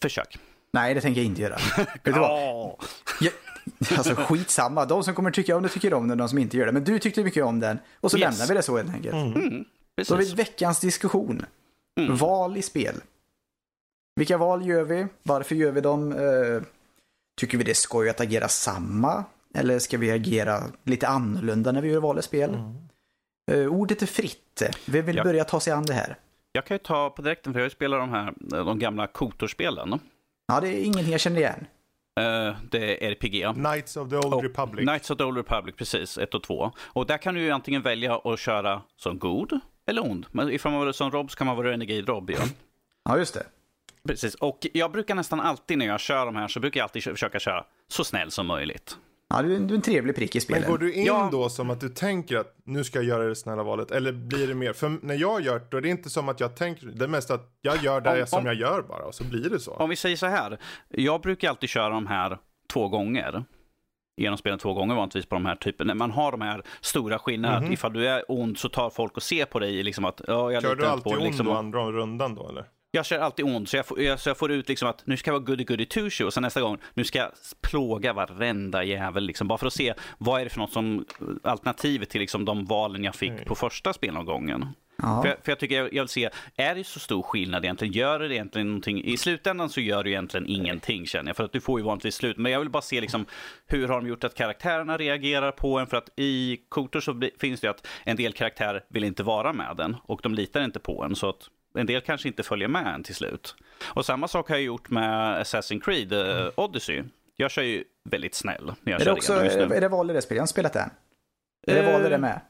[0.02, 0.40] Försök.
[0.74, 1.56] Nej, det tänker jag inte göra.
[1.78, 2.22] Vet du vad?
[2.32, 2.78] Ja.
[3.22, 3.34] Jag,
[3.98, 6.66] alltså skitsamma, de som kommer tycka om det tycker om det, de som inte gör
[6.66, 6.72] det.
[6.72, 8.24] Men du tyckte mycket om den, och så Yes.
[8.40, 9.14] lämnar vi det så helt enkelt.
[9.16, 9.66] Mm,
[10.08, 11.46] Då har vi veckans diskussion.
[12.00, 12.16] Mm.
[12.18, 12.96] Val i spel.
[14.18, 15.08] Vilka val gör vi?
[15.24, 16.12] Varför gör vi dem?
[16.12, 16.64] Eh,
[17.40, 19.24] tycker vi det är skoj att agera samma?
[19.56, 22.58] Eller ska vi agera lite annorlunda när vi gör val i spel?
[23.52, 24.64] Eh, ordet är fritt.
[24.86, 25.24] Vem vill Ja.
[25.24, 26.16] börja ta sig an det här?
[26.52, 28.34] Jag kan ju ta på direkten, för jag spelar de här
[28.66, 30.00] de gamla Kotor-spelen.
[30.48, 31.66] Ja, det är ingenting jag känner igen.
[32.20, 33.54] Eh, Det är RPG.
[33.54, 34.86] Knights of the Old Och Republic.
[34.88, 36.18] Knights of the Old Republic, precis.
[36.18, 36.72] 1 och 2.
[36.80, 39.60] Och där kan du ju antingen välja att köra som god
[39.90, 40.26] eller ond.
[40.32, 42.32] Men ifall man vill som Rob så kan man vara Renegade Rob.
[42.32, 42.38] Ja.
[43.10, 43.44] Ja, just det.
[44.08, 44.36] Precis.
[44.36, 47.40] Och jag brukar nästan alltid när jag kör de här så brukar jag alltid försöka
[47.40, 48.98] köra så snäll som möjligt.
[49.30, 50.70] Ja, du, är- du är en trevlig prick i Men spelen.
[50.72, 51.30] går du in Ja.
[51.32, 53.92] då som att du tänker att nu ska jag göra det snälla valet?
[53.92, 54.74] Eller blir det mer?
[54.74, 56.88] För när jag gör det, då är det inte som att jag tänker.
[56.88, 59.24] Det är mest att jag gör det Om- som om- jag gör bara och så
[59.24, 59.72] blir det så.
[59.74, 60.58] Om vi säger så här.
[60.90, 62.38] Jag brukar alltid köra de här
[62.74, 63.44] två gånger.
[64.18, 65.88] Genom spelen två gånger vanligtvis på de här typen.
[65.88, 67.60] När man har de här stora skillnaderna.
[67.60, 67.68] Mhm.
[67.68, 70.52] Att ifall du är ond så tar folk och ser på dig liksom att ja,
[70.52, 71.18] jag Kör du på alltid dig.
[71.18, 72.66] ond Liksom, då andra rundan då eller?
[72.98, 75.18] Jag kör alltid ond, så jag, får, jag, så jag får ut liksom att nu
[75.18, 77.32] ska jag vara goody goody two shoes och sen nästa gång, nu ska jag
[77.62, 81.06] plåga varenda jävel liksom, bara för att se vad är det för något som
[81.44, 83.46] alternativet till liksom de valen jag fick Mm.
[83.46, 84.66] på första spelomgången.
[85.02, 85.22] Ja.
[85.22, 87.94] För, jag, för jag tycker jag, jag vill se, är det så stor skillnad egentligen?
[87.94, 89.04] Gör det egentligen någonting?
[89.04, 92.16] I slutändan så gör det egentligen ingenting känner jag, för att du får ju vanligtvis
[92.16, 92.38] slut.
[92.38, 93.26] Men jag vill bara se liksom,
[93.68, 95.88] hur har de gjort att karaktärerna reagerar på en?
[95.88, 99.54] För att i Kotor så finns det ju att en del karaktärer vill inte vara
[99.54, 101.16] med en och de litar inte på en.
[101.16, 103.56] Så att en del kanske inte följer med en till slut.
[103.84, 107.04] Och samma sak har jag gjort med Assassin's Creed eh, Odyssey.
[107.36, 109.76] Jag kör ju väldigt snäll när jag Är kör det, också, just nu.
[109.76, 110.36] är det val i det spelet?
[110.38, 110.90] Jag har inte spelat det än.
[111.68, 112.42] Är det val i det Eh, med?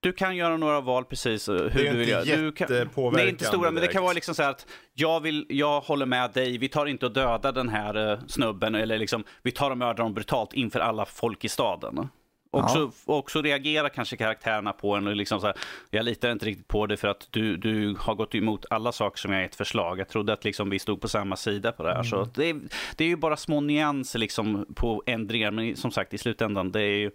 [0.00, 2.40] Du kan göra några val precis eh, hur Det är du vill inte göra.
[2.40, 4.02] Du kan, det är inte stora, men det kan direkt.
[4.02, 7.12] vara liksom så här att jag, vill, jag håller med dig, vi tar inte och
[7.12, 11.04] dödar den här eh, snubben, eller liksom vi tar och mördar honom brutalt inför alla
[11.06, 12.08] folk i staden.
[12.56, 12.68] Och, Ja.
[12.68, 15.56] så, och så reagerar kanske karaktärerna på en och liksom så här,
[15.90, 19.18] jag litar inte riktigt på dig för att du, du har gått emot alla saker
[19.18, 19.98] som jag gett förslag.
[19.98, 22.02] Jag trodde att liksom vi stod på samma sida på det här.
[22.02, 22.60] Så det, är,
[22.96, 26.80] det är ju bara små nyanser liksom på ändringar, men som sagt i slutändan, det
[26.80, 27.10] är ju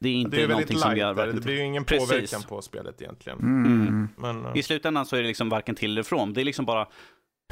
[0.00, 1.14] det är inte Det är någonting som gör där.
[1.14, 2.08] Det verkligen blir ju ingen Precis.
[2.08, 3.38] påverkan på spelet egentligen.
[3.38, 4.08] Mm.
[4.16, 6.32] Men eh, I slutändan så är det liksom varken till eller från.
[6.32, 6.86] Det är liksom bara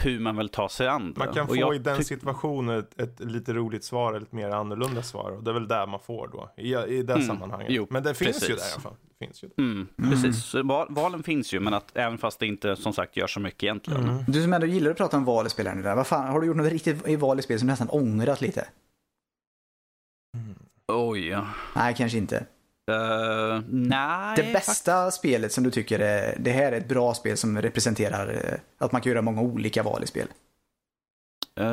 [0.03, 1.18] hur man vill ta sig an det.
[1.18, 4.51] man kan Och få i den situationen ett, ett lite roligt svar eller ett mer
[4.51, 5.30] annorlunda svar.
[5.30, 6.51] Och det är väl där man får då.
[6.57, 7.26] I, i det Mm.
[7.26, 7.66] sammanhanget.
[7.70, 8.62] Jo, Men det finns ju precis.
[8.62, 8.95] där i alla fall.
[9.18, 9.62] Det finns ju där.
[9.64, 10.45] Mm, precis.
[10.45, 13.40] Så val- Valen finns ju, men att även fast det inte som sagt gör så
[13.40, 14.05] mycket egentligen.
[14.09, 14.24] Mm.
[14.28, 15.97] Du som ändå gillar att prata om val i spel här nu där.
[15.97, 18.68] Vad fan, har du gjort något riktigt i val i spel som nästan ångrat lite?
[20.92, 21.47] Oj, ja.
[21.76, 22.47] Nej, kanske inte.
[22.91, 24.37] Eh, nej.
[24.37, 28.28] Det bästa spelet som du tycker är, det här är ett bra spel som representerar
[28.35, 30.28] eh, att man kan göra många olika val i spel?
[31.61, 31.66] Eh,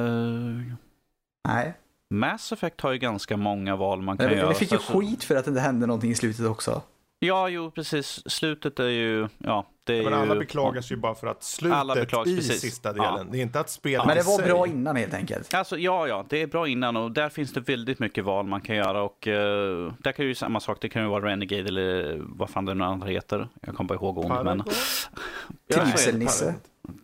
[1.48, 1.74] Nej.
[2.14, 4.50] Mass Effect har ju ganska många val man kan Det, göra.
[4.50, 6.82] det fick ju skit för att det inte hände någonting i slutet också.
[7.20, 8.32] Ja, jo, precis.
[8.32, 9.28] Slutet är ju...
[9.38, 10.20] Ja, det är Men ju...
[10.20, 12.62] alla beklagar sig ju bara för att slutet i precis.
[12.62, 13.12] sista Ja.
[13.12, 13.32] delen.
[13.32, 14.46] Det är inte att spelet Men det var sig.
[14.48, 15.54] bra innan helt enkelt.
[15.54, 18.62] Alltså ja, ja, det är bra innan och där finns det väldigt mycket val man
[18.62, 22.18] kan göra och eh, där kan ju samma sak, det kan ju vara Renegade eller
[22.20, 23.48] vad fan det nu andra heter.
[23.62, 24.64] Jag kommer bara ihåg ond, men?
[25.68, 25.76] Ja.
[25.86, 26.56] Trivselnisse.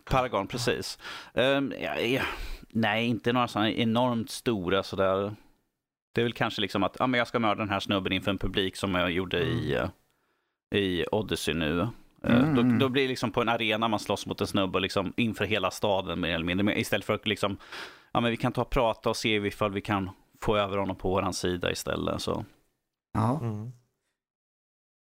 [0.04, 0.98] Paragon, precis.
[1.34, 2.22] Ehm, ja, ja,
[2.68, 5.34] nej, inte några sådana enormt stora sådär.
[6.14, 8.30] Det är väl kanske liksom att, ja men jag ska mörda den här snubben inför
[8.30, 9.88] en publik som jag gjorde i, eh,
[10.80, 11.88] i Odyssey nu.
[12.24, 12.54] Eh, Mm.
[12.78, 15.44] Då, då blir det liksom på en arena man slåss mot en snubbe liksom inför
[15.44, 16.64] hela staden mer eller mindre.
[16.64, 17.56] Men Istället för att liksom,
[18.12, 20.10] ja men vi kan ta och prata och se ifall vi kan
[20.42, 22.20] få över honom på våran sida istället.
[22.20, 22.44] Så.
[23.14, 23.40] Ja.
[23.42, 23.70] Mm.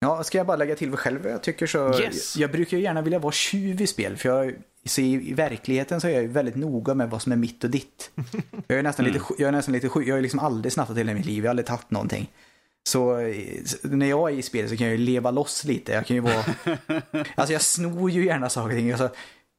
[0.01, 2.01] ja, ska jag bara lägga till vad själv jag tycker så.
[2.01, 2.37] Yes.
[2.37, 4.17] Jag brukar ju gärna vilja vara tjuv i spel.
[4.17, 7.37] För jag, så i, verkligheten så är jag ju väldigt noga med vad som är
[7.37, 8.11] mitt och ditt.
[8.67, 10.09] Jag är nästan lite, sj- jag är nästan lite sjuk.
[10.09, 11.45] Jag har liksom aldrig snattat hela mitt liv.
[11.45, 12.31] Jag har aldrig tagit någonting.
[12.89, 13.37] Så eh,
[13.83, 15.93] när jag är i spel så kan jag ju leva loss lite.
[15.93, 16.45] Jag kan ju vara...
[17.35, 18.91] alltså jag snor ju gärna saker och ting.
[18.91, 19.11] Alltså,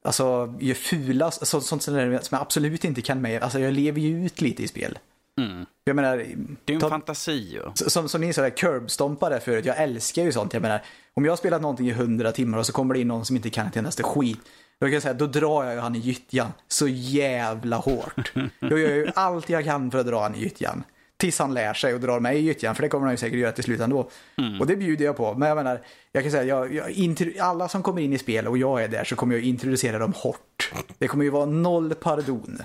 [0.06, 3.44] alltså gör fula, så, sånt som jag absolut inte kan med.
[3.44, 4.98] Alltså jag lever ju ut lite i spel.
[5.42, 5.66] Mm.
[5.84, 6.18] Jag menar,
[6.66, 7.62] Det är en ta- fantasi ju.
[7.76, 9.66] som, som ni sa, curbstompade förut.
[9.66, 10.54] Jag älskar ju sånt.
[10.54, 10.82] Jag menar,
[11.14, 13.36] om jag har spelat någonting i hundra timmar och så kommer det in någon som
[13.36, 14.40] inte kan ett endaste skit.
[14.80, 18.32] Då kan jag säga, då drar jag ju han i gyttjan så jävla hårt.
[18.60, 20.84] Då gör jag ju allt jag kan för att dra han i gyttjan.
[21.26, 23.40] Tills han lär sig och drar mig i gyttjan, för det kommer han ju säkert
[23.40, 24.10] göra till slut ändå.
[24.60, 25.34] Och det bjuder jag på.
[25.34, 28.58] Men jag menar, jag kan säga, jag, jag, alla som kommer in i spel och
[28.58, 30.72] jag är där så kommer jag introducera dem hårt.
[30.98, 32.62] Det kommer ju vara noll pardon.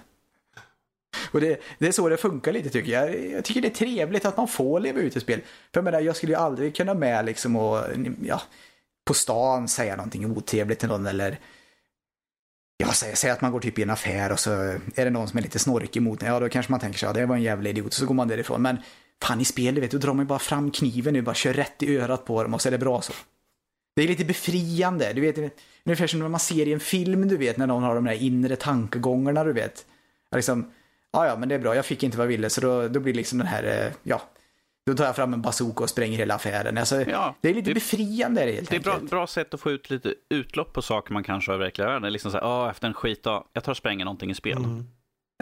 [1.32, 3.30] Och det, det är så det funkar lite tycker jag.
[3.30, 5.40] Jag tycker det är trevligt att man får leva ut ett spel.
[5.40, 7.84] För jag menar, jag skulle ju aldrig kunna med liksom och,
[8.22, 8.42] ja,
[9.04, 11.38] på stan säga någonting otrevligt till någon eller
[12.80, 14.50] Ja, säg, säg att man går typ i en affär och så
[14.94, 16.28] är det någon som är lite snorkig mot en.
[16.28, 17.92] Ja, då kanske man tänker sig, ja, det var en jävla idiot.
[17.92, 18.62] Så går man därifrån.
[18.62, 18.76] Men
[19.22, 21.52] fan i spel, du vet, då drar man ju bara fram kniven nu, bara kör
[21.52, 23.12] rätt i örat på dem och så är det bra så.
[23.96, 25.12] Det är lite befriande.
[25.12, 25.52] Du vet,
[25.84, 28.12] ungefär som när man ser i en film, du vet, när någon har de där
[28.12, 29.86] inre tankegångarna, du vet.
[30.30, 30.70] Ja, Liksom,
[31.12, 33.00] ja, ja, men det är bra, jag fick inte vad jag ville, så då, då
[33.00, 34.22] blir liksom den här, eh, ja,
[34.90, 36.78] då tar jag fram en bazooka och spränger hela affären.
[36.78, 39.70] Alltså, Ja, det är lite det- befriande helt Det är bra, bra sätt att få
[39.70, 42.12] ut lite utlopp på saker man kanske har i verkliga världen.
[42.12, 44.56] Liksom såhär, ah, efter en skitdag, jag tar och spränger någonting i spel.
[44.56, 44.84] Mm.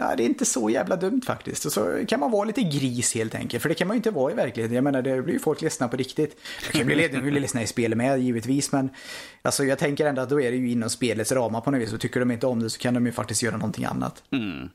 [0.01, 1.65] Ja, det är inte så jävla dumt faktiskt.
[1.65, 3.61] Och så kan man vara lite gris helt enkelt.
[3.61, 4.75] För det kan man ju inte vara i verkligheten.
[4.75, 6.37] Jag menar, det blir ju folk ledsna på riktigt.
[6.71, 8.71] De kan bli, de blir ledsna i spel med, givetvis.
[8.71, 8.89] Men
[9.41, 11.93] alltså, jag tänker ändå att då är det ju inom spelets ramar på något vis.
[11.93, 14.23] Och tycker de inte om det så kan de ju faktiskt göra någonting annat.
[14.31, 14.69] Mm.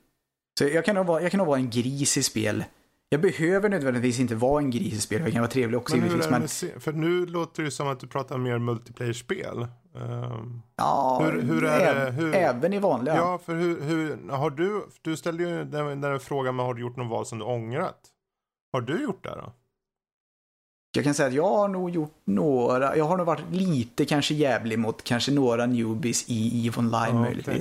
[0.59, 2.65] Så jag kan nog vara, jag kan nog vara en gris i spel.
[3.09, 5.23] Jag behöver nödvändigtvis inte vara en gris i spel.
[5.23, 6.63] Jag kan vara trevlig också Men givetvis.
[6.71, 9.67] Men för nu låter det som att du pratar mer multiplayer-spel.
[9.97, 12.11] Ehm, ja, Hur- hur är det?
[12.11, 13.17] Hur- även i vanliga.
[13.17, 16.81] ja, för hur, hur har du, du ställde ju den, den frågan med har du
[16.81, 18.01] gjort någon val som du ångrat?
[18.73, 19.53] Har du gjort det då?
[20.97, 24.35] Jag kan säga att jag har nog gjort några, jag har nog varit lite kanske
[24.35, 27.61] jävlig mot kanske några newbies i EVE Online Ja, okej.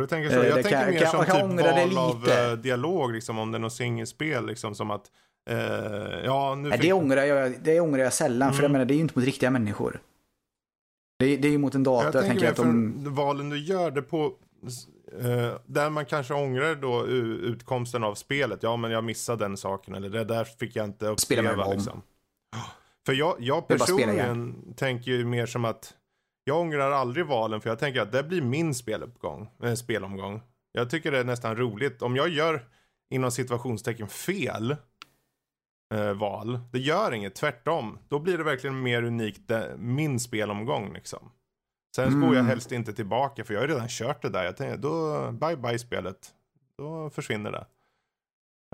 [0.00, 0.40] Du tänkt så?
[0.40, 3.12] Eh, Jag det tänker kan- mer kan- som jag kan typ val av eh, dialog,
[3.12, 5.06] liksom, om det är något singelspel, liksom som att
[5.50, 5.56] eh,
[6.24, 8.72] ja, nu Nej, fick det, ångrar jag, det ångrar jag sällan, för jag Mm.
[8.72, 10.00] menar, det är ju inte mot riktiga människor.
[11.18, 12.04] Det, är- det är ju mot en dator.
[12.06, 12.68] Jag Jag, tänker tänker att
[13.04, 13.14] de...
[13.14, 14.32] valen du gör det på
[15.20, 18.62] eh, där man kanske ångrar då utkomsten av spelet.
[18.62, 21.64] Ja, men jag missade den saken eller det där fick jag inte uppleva.
[21.64, 21.72] om.
[21.74, 22.02] Liksom.
[23.06, 25.94] För jag, jag spela personligen tänker ju mer som att
[26.48, 30.42] jag ångrar aldrig valen för jag tänker att det blir min speluppgång, eh, spelomgång.
[30.72, 32.02] Jag tycker det är nästan roligt.
[32.02, 32.68] Om jag gör
[33.10, 34.76] inom situationstecken fel
[35.94, 37.98] eh, val, det gör inget, tvärtom.
[38.08, 41.30] Då blir det verkligen mer unikt eh, min spelomgång liksom.
[41.96, 42.20] Sen Mm.
[42.28, 44.44] går jag helst inte tillbaka för jag har redan kört det där.
[44.44, 46.34] Jag tänker, då, bye bye spelet.
[46.78, 47.66] Då försvinner det.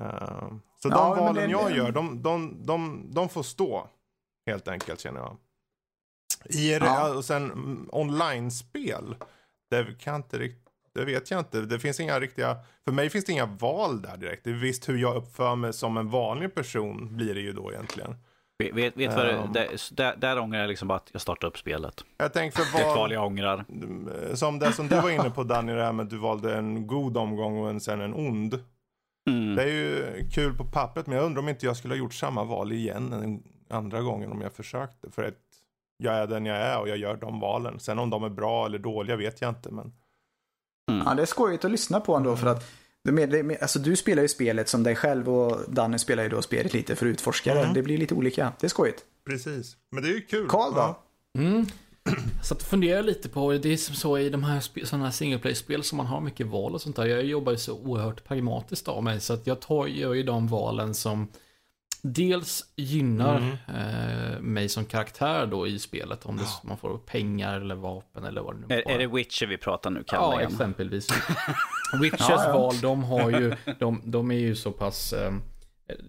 [0.03, 0.49] Eh,
[0.83, 3.89] så de Ja, men valen det- jag gör, de, de, de, de får stå.
[4.47, 5.37] Helt enkelt känner jag.
[6.51, 7.15] IR, Ja.
[7.15, 9.15] Och sen mm, online-spel.
[9.71, 10.61] Det kan inte rikt-
[10.95, 11.61] det vet jag inte.
[11.61, 14.45] Det finns inga riktiga, för mig finns det inga val där direkt.
[14.45, 17.73] Det är visst hur jag uppför mig som en vanlig person blir det ju då
[17.73, 18.17] egentligen.
[18.59, 19.53] Vet, vet, vad det, Ehm.
[19.53, 22.05] det, där, där ångrar jag liksom bara att jag startade upp spelet.
[22.17, 23.65] Jag tänker för Det är ett val jag ångrar.
[24.37, 26.87] som det som du var inne på Danny, det här med att du valde en
[26.87, 28.65] god omgång och en, sen en ond.
[29.31, 29.55] Mm.
[29.57, 32.15] Det är ju kul på pappret, men jag undrar om inte jag skulle ha gjort
[32.15, 35.11] samma val igen en andra gången om jag försökte.
[35.11, 35.35] För att
[36.05, 37.81] jag är den jag är och jag gör de valen.
[37.81, 39.93] Sen om de är bra eller dåliga vet jag inte, men
[40.91, 41.03] Mm.
[41.07, 42.71] Ja, det är skojigt att lyssna på ändå för att
[43.61, 46.97] alltså, du spelar ju spelet som dig själv och Danny spelar ju då spelet lite
[46.97, 47.61] för utforskare.
[47.61, 47.75] Mm.
[47.75, 48.53] Det blir lite olika.
[48.61, 49.05] Det är skojigt.
[49.27, 49.77] precis.
[49.91, 50.49] Men det är ju kul.
[50.49, 50.79] Karl då?
[50.79, 51.03] Ja.
[51.39, 51.67] Mm.
[52.43, 55.39] Så att fundera lite på, det är som så i de här sådana här single
[55.39, 57.07] play-spel som man har mycket val och sånt där.
[57.07, 60.49] Jag jobbar ju så oerhört pragmatiskt av mig så att jag tar, gör ju de
[60.49, 61.29] valen som
[62.07, 64.33] dels gynnar Mm.
[64.35, 66.27] eh, mig som karaktär då i spelet.
[66.27, 69.47] Om det, man får pengar eller vapen eller vad det nu Är, är det Witcher
[69.47, 70.23] vi pratar nu, Kalle?
[70.35, 70.53] Ja, igen?
[70.53, 71.09] exempelvis.
[72.03, 72.53] Witchers Ja, ja.
[72.59, 75.33] val, de har ju, de, de är ju så pass, eh,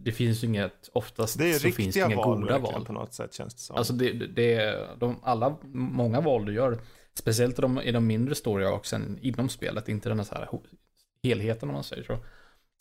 [0.03, 2.85] det finns ju inget, oftast Det är så finns det inga val, goda val.
[2.85, 3.75] på något sätt känns det som.
[3.75, 6.79] Alltså det, det- de, alla, många val du gör,
[7.13, 10.47] speciellt i de, i de mindre story arcsen inom spelet, inte den här, så här
[11.23, 12.17] helheten om man säger så.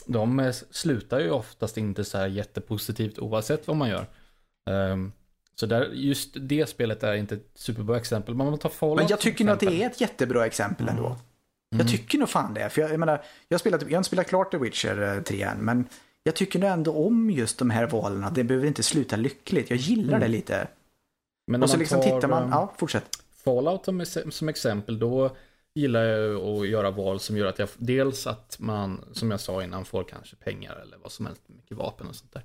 [0.07, 4.07] De eh, slutar ju oftast inte så här jättepositivt oavsett vad man gör.
[4.71, 5.13] Ehm,
[5.55, 8.35] så där, just det spelet är inte ett superbra exempel.
[8.35, 11.07] Men man tar Fallout Men jag tycker nog att det är ett jättebra exempel ändå.
[11.07, 11.19] Mm.
[11.71, 12.71] Jag tycker nog fan det.
[12.71, 15.59] För jag, jag menar, jag spelat, jag har inte spelat klart The Witcher 3 än,
[15.59, 15.87] men
[16.23, 18.35] jag tycker nog ändå om just de här valen.
[18.35, 19.71] Det behöver inte sluta lyckligt.
[19.71, 20.69] Jag gillar det lite.
[21.47, 23.05] Men Och så liksom tar, tittar man, ehm, ja fortsätt.
[23.45, 25.37] Fallout som, som exempel, då
[25.75, 29.63] gillar jag att göra val som gör att jag, dels att man, som jag sa
[29.65, 32.43] innan, får kanske pengar eller vad som helst, mycket vapen och sånt där.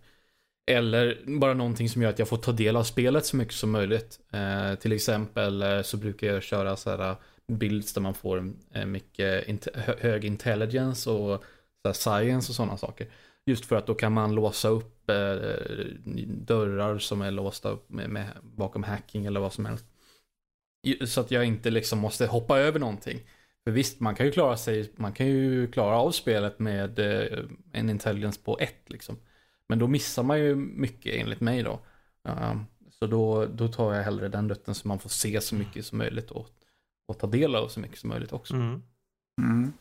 [0.72, 3.72] Eller bara någonting som gör att jag får ta del av spelet så mycket som
[3.72, 4.20] möjligt.
[4.32, 7.18] Eh, till exempel eh, så brukar jag köra så här eh,
[7.48, 11.44] builds där man får eh, mycket int- hög intelligence och
[11.82, 13.08] så här science och sådana saker.
[13.46, 15.16] Just för att då kan man låsa upp eh,
[16.28, 19.86] dörrar som är låsta med, med, bakom hacking eller vad som helst.
[21.08, 23.20] Så att jag inte liksom måste hoppa över någonting.
[23.64, 27.40] För visst, man kan ju klara sig, man kan ju klara av spelet med eh,
[27.72, 29.18] en intelligens på ett liksom.
[29.68, 31.80] Men då missar man ju mycket enligt mig då.
[32.24, 35.86] Um, så då, då tar jag hellre den rutten så man får se så mycket
[35.86, 36.50] som möjligt och,
[37.08, 38.54] och ta del av så mycket som möjligt också.
[38.54, 38.82] Mm.
[39.42, 39.74] Mm.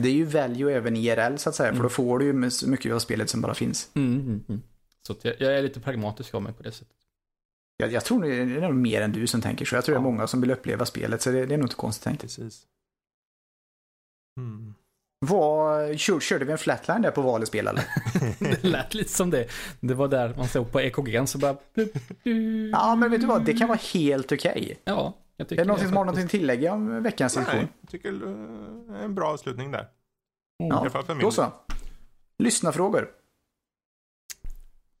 [0.00, 1.82] Det är ju value även IRL så att säga, för Mm.
[1.82, 3.90] då får du ju så mycket av spelet som bara finns.
[3.94, 4.62] Mm, mm, mm.
[5.06, 6.96] Så jag, jag är lite pragmatisk av mig på det sättet.
[7.82, 9.74] Jag, jag tror det är nog mer än du som tänker så.
[9.74, 11.76] Jag tror det är många som vill uppleva spelet, så det, det är nog inte
[11.76, 12.20] konstigt tänkt.
[12.20, 12.62] Precis.
[14.40, 14.74] Mm.
[15.26, 17.84] Vad, kör, körde vi en flatline där på val i spel eller?
[18.38, 19.48] det lät lite som det.
[19.80, 21.56] Det var där man såg på EKG så bara...
[22.72, 23.44] Ja, men vet du vad?
[23.44, 24.78] Det kan vara helt okej.
[24.84, 27.68] Ja, jag Är det någonting som har någonting att tillägga om veckans Nej, sektion?
[27.80, 29.82] jag tycker det är en bra avslutning där.
[29.82, 29.86] I
[30.68, 31.52] Ja, alla fall för min Då så.
[32.38, 33.10] Lyssnafrågor.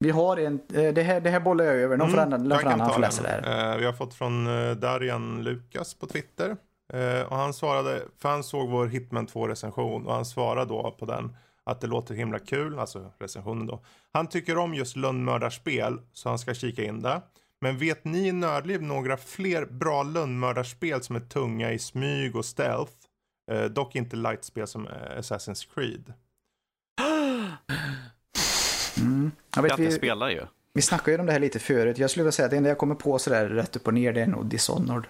[0.02, 1.96] Vi har en, eh, det här, det här bollar jag över.
[1.96, 3.72] Någon jag får kan annan ta får läsa det här.
[3.72, 6.56] Eh, vi har fått från uh, Darian Lukas på Twitter.
[6.92, 10.96] Eh, och han svarade, för han såg vår Hitman 2 recension och han svarade då
[10.98, 13.84] på den att det låter himla kul, alltså recensionen då.
[14.12, 17.22] Han tycker om just lönnmördarspel så han ska kika in det.
[17.60, 22.44] Men vet ni i Nördliv några fler bra lönnmördarspel som är tunga i smyg och
[22.44, 22.92] stealth?
[23.50, 26.12] Eh, dock inte lightspel som eh, Assassin's Creed.
[29.22, 29.32] Mm.
[29.56, 30.40] Jag vet, vi, spelar ju.
[30.74, 31.98] vi snackade ju om det här lite förut.
[31.98, 34.12] Jag skulle vilja säga att det enda jag kommer på sådär rätt upp och ner
[34.12, 35.04] det är nog Dishonored.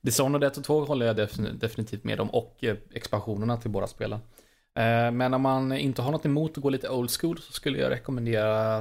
[0.00, 3.86] Dishonored 1 och 2 håller jag defin- definitivt med om och eh, expansionerna till båda
[3.86, 4.18] spelen.
[4.78, 7.78] Eh, Men om man inte har något emot att gå lite old school så skulle
[7.78, 8.78] jag rekommendera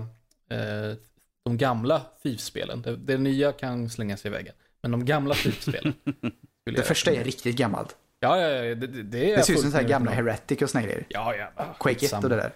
[0.50, 0.98] eh,
[1.46, 2.82] de gamla Thief-spelen.
[2.82, 4.54] Det, det nya kan slänga sig i väggen.
[4.82, 5.94] Men de gamla skulle
[6.66, 7.96] Det första är riktigt gammalt.
[8.20, 10.12] Ja, ja, ja, det, det, är Det ser ut som gamla.
[10.12, 11.06] Heretic och såna grejer.
[11.10, 11.48] Ja, ja.
[11.56, 12.24] Quake 1 skitsamma.
[12.24, 12.52] och det där.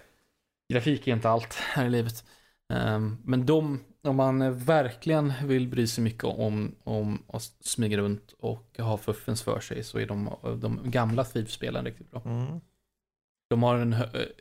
[0.70, 2.24] Grafik är inte allt här i livet.
[2.72, 8.32] Ehm, men de, om man verkligen vill bry sig mycket om, om att smyga runt
[8.38, 12.22] och ha fuffens för sig så är de, de gamla Thief-spelen riktigt bra.
[12.24, 12.60] Mm.
[13.50, 13.96] De har en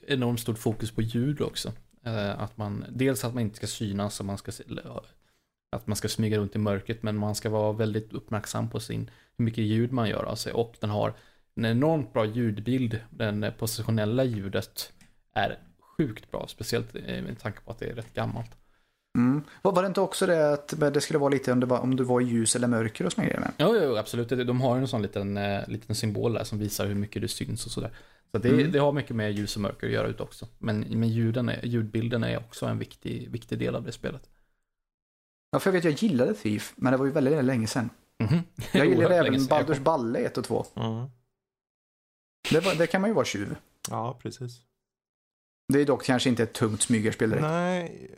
[0.07, 1.73] enormt stort fokus på ljud också.
[2.05, 4.51] Eh, att man, dels att man inte ska synas och man ska,
[5.71, 9.11] att man ska smyga runt i mörkret men man ska vara väldigt uppmärksam på sin,
[9.37, 11.13] hur mycket ljud man gör av sig och den har
[11.55, 12.99] en enormt bra ljudbild.
[13.09, 14.93] Den positionella ljudet
[15.33, 15.59] är
[15.99, 18.51] sjukt bra, speciellt eh, med tanke på att det är rätt gammalt.
[19.17, 19.43] Mm.
[19.61, 21.95] Var var det inte också det att det skulle vara lite om, det var, om
[21.95, 23.51] du var i ljus eller mörker och såna grejer?
[23.57, 24.29] Jo, jo absolut.
[24.29, 27.27] De har ju en sån liten, eh, liten symbol där som visar hur mycket det
[27.27, 27.91] syns och sådär.
[28.31, 28.71] Så det, Mm.
[28.71, 30.47] det har mycket med ljus och mörker att göra ut också.
[30.57, 34.29] Men, men ljuden är, ljudbilden är också en viktig, viktig del av det spelet.
[35.51, 37.89] Ja, för jag vet jag gillade Thief, men det var ju väldigt länge sedan.
[38.23, 38.39] Mhm.
[38.71, 39.33] Jag gillade även.
[39.35, 40.65] Baldur's Balle 1 och 2.
[40.75, 41.05] Mm.
[42.51, 43.55] Det, var, det kan man ju vara tjuv.
[43.89, 44.61] Ja, precis.
[45.73, 47.43] Det är dock kanske inte ett tungt smygerspel direkt.
[47.47, 48.11] Nej,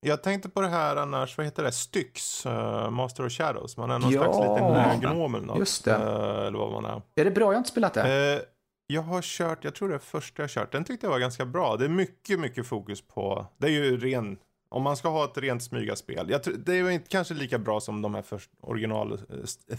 [0.00, 3.76] jag tänkte på det här annars, vad heter det, Styx, uh, Master of Shadows.
[3.76, 4.22] Man är någon Ja.
[4.22, 5.58] slags liten gnom eller något.
[5.58, 5.92] Just det.
[5.94, 7.02] Eh, eller vad man är.
[7.14, 7.44] Är det bra?
[7.44, 8.34] Jag har inte spelat det.
[8.34, 8.40] Eh,
[8.86, 11.44] jag har kört, jag tror det är första jag kört, den tyckte jag var ganska
[11.46, 11.76] bra.
[11.76, 15.38] Det är mycket, mycket fokus på, det är ju ren, om man ska ha ett
[15.38, 16.30] rent smygaspel.
[16.30, 19.20] Jag, det är ju inte kanske lika bra som de här först, original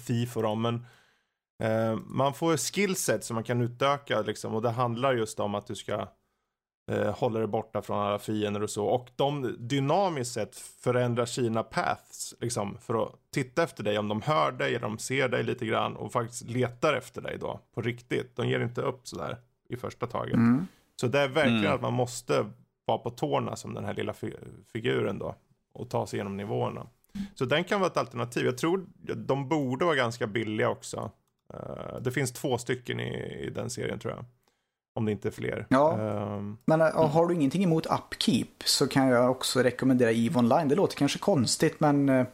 [0.08, 0.86] Thief och dem, men
[2.06, 5.76] man får skillset som man kan utöka liksom, och det handlar just om att du
[5.76, 6.08] ska
[6.88, 8.86] eh, hålla dig borta från alla fiender och så.
[8.86, 13.98] Och de dynamiskt sett förändrar sina paths liksom, för att titta efter dig.
[13.98, 17.38] Om de hör dig eller de ser dig lite grann och faktiskt letar efter dig
[17.40, 18.36] då på riktigt.
[18.36, 19.38] De ger inte upp sådär
[19.70, 20.34] i första taget.
[20.34, 20.68] Mm.
[21.02, 21.74] Så det är verkligen Mm.
[21.76, 22.46] att man måste
[22.86, 24.38] vara på tårna som den här lilla fi-
[24.74, 25.36] figuren då.
[25.74, 26.88] Och ta sig igenom nivåerna.
[27.36, 28.46] Så den kan vara ett alternativ.
[28.46, 28.86] Jag tror
[29.16, 31.12] de borde vara ganska billiga också.
[31.54, 33.14] Eh, det finns två stycken i,
[33.48, 34.26] i den serien tror jag.
[34.98, 35.66] Om det inte är fler.
[35.70, 35.98] Ja.
[36.00, 40.68] Ehm, Men äh, har du ingenting emot Upkeep så kan jag också rekommendera EVE Online.
[40.68, 42.26] Det låter kanske konstigt men äh,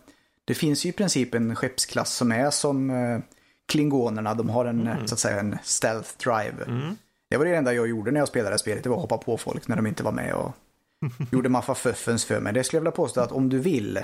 [0.45, 3.19] det finns ju i princip en skeppsklass som är som äh,
[3.67, 4.33] Klingonerna.
[4.33, 5.07] De har en, Mm.
[5.07, 6.63] så att säga, en stealth drive.
[6.67, 6.95] mm.
[7.29, 9.37] Det var det enda jag gjorde när jag spelade spelet, det var att hoppa på
[9.37, 10.51] folk när de inte var med och
[11.31, 12.53] gjorde massa fuffens för mig.
[12.53, 13.99] Det skulle jag vilja påstå att om du vill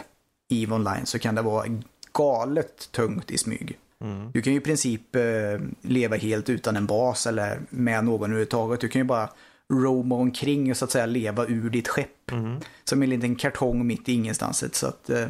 [0.50, 1.66] EVE Online så kan det vara
[2.14, 3.78] galet tungt i smyg.
[4.04, 4.32] Mm.
[4.32, 8.82] Du kan ju i princip eh, leva helt utan en bas eller med någon överhuvudtaget.
[8.82, 9.30] Du kan ju bara
[9.74, 12.32] roama omkring och så att säga leva ur ditt skepp.
[12.32, 12.60] Mm.
[12.84, 14.76] Som en liten kartong mitt i ingenstans.
[14.76, 15.28] Så att eh,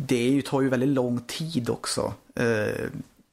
[0.00, 2.14] det ju, tar ju väldigt lång tid också.
[2.34, 2.86] Eh,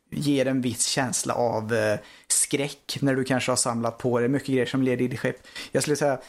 [0.10, 4.48] ger en viss känsla av eh, skräck när du kanske har samlat på dig mycket
[4.48, 5.38] grejer som leder i ditt skepp.
[5.72, 6.20] Jag skulle säga,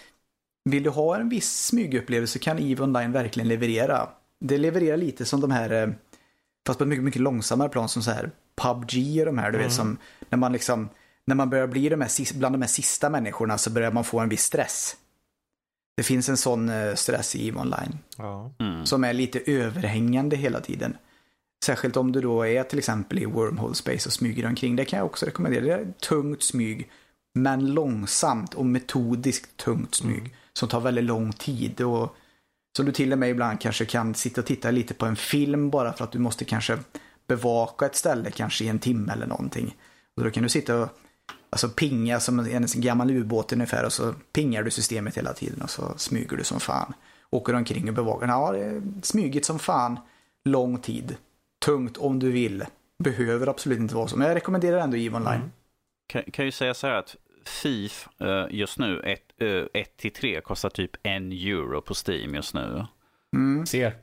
[0.64, 4.08] vill du ha en viss smygupplevelse kan EVE Online verkligen leverera.
[4.40, 5.88] Det levererar lite som de här, eh,
[6.66, 8.30] fast på ett mycket, mycket långsammare plan som så här
[8.62, 9.96] PubG och de här, du vet som
[10.28, 10.88] när man liksom,
[11.26, 14.20] när man börjar bli de här, bland de här sista människorna så börjar man få
[14.20, 14.96] en viss stress.
[15.96, 18.50] Det finns en sån eh, stress i EVE Online Ja.
[18.58, 18.86] Mm.
[18.86, 20.96] som är lite överhängande hela tiden.
[21.64, 24.76] Särskilt om du då är till exempel i Wormhole Space och smyger omkring.
[24.76, 25.64] Det kan jag också rekommendera.
[25.64, 26.90] Det är tungt smyg,
[27.34, 30.34] men långsamt och metodiskt tungt smyg.
[30.52, 31.80] Som tar väldigt lång tid.
[31.80, 32.16] Och
[32.76, 35.70] som du till och med ibland kanske kan sitta och titta lite på en film
[35.70, 36.78] bara för att du måste kanske
[37.26, 39.76] bevaka ett ställe kanske i en timme eller någonting.
[40.16, 40.88] Och då kan du sitta och
[41.50, 45.70] alltså pinga som en gammal ubåt ungefär och så pingar du systemet hela tiden och
[45.70, 46.94] så smyger du som fan.
[47.30, 48.28] Åker omkring och bevakar.
[48.28, 49.98] Ja, det är smygigt som fan.
[50.44, 51.16] Lång tid.
[51.64, 52.64] Tungt om du vill.
[52.98, 54.16] Behöver absolut inte vara så.
[54.16, 55.34] Men jag rekommenderar ändå EVE Online.
[55.34, 55.50] Mm.
[56.06, 57.16] Kan, kan ju säga så här att
[57.48, 59.16] FIF eh, just nu,
[59.74, 62.84] 1 till 3 kostar typ en euro på Steam just nu.
[63.36, 63.66] Mm.
[63.66, 63.94] Ser.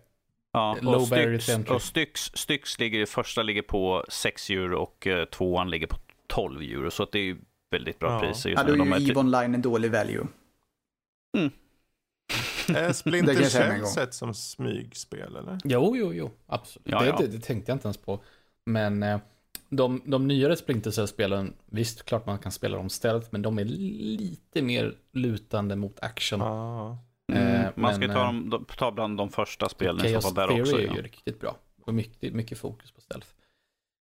[0.54, 5.26] Ja, Low och Styx, och Styx, Styx ligger, första ligger på 6 euro och eh,
[5.26, 6.92] tvåan ligger på 12 euro.
[6.92, 7.38] Så att det är ju
[7.72, 8.20] väldigt bra Ja.
[8.20, 8.92] priser Ja, just då nu.
[8.92, 10.28] är ju är EVE Online en dålig value.
[11.34, 11.52] Är
[12.88, 15.58] Det Splinter Cell sett som smygspel eller?
[15.64, 16.32] Jo, jo, jo.
[16.48, 16.88] Absolut.
[16.92, 17.18] Ja, det, ja.
[17.20, 18.24] Det, det tänkte jag inte ens på.
[18.66, 19.20] Men eh,
[19.70, 23.66] de, de nyare Splinter Cell-spelen, visst, klart man kan spela dem stealth, men de är
[23.66, 26.39] lite mer lutande mot action.
[26.39, 26.97] Ja.
[27.34, 30.06] Mm, Eh, man ska ju men, ta, eh, dem, de- ta bland de första spelen
[30.06, 30.78] i så Chaos fall där Theory också.
[30.78, 30.95] är Ja.
[30.95, 31.56] ju riktigt bra.
[31.86, 33.28] Och mycket, mycket fokus på stealth.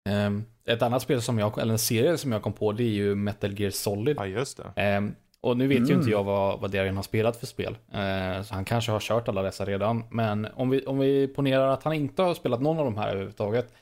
[0.08, 2.88] Ehm, ett annat spel som jag, eller en serie som jag kom på, det är
[2.88, 4.16] ju Metal Gear Solid.
[4.16, 4.82] ja, just det.
[4.82, 5.98] Ehm, och nu vet ju Mm.
[5.98, 7.76] inte jag vad, vad Darien har spelat för spel.
[7.92, 10.04] Eh, så han kanske har kört alla dessa redan.
[10.10, 13.08] Men om vi, om vi ponerar att han inte har spelat någon av de här
[13.08, 13.72] överhuvudtaget.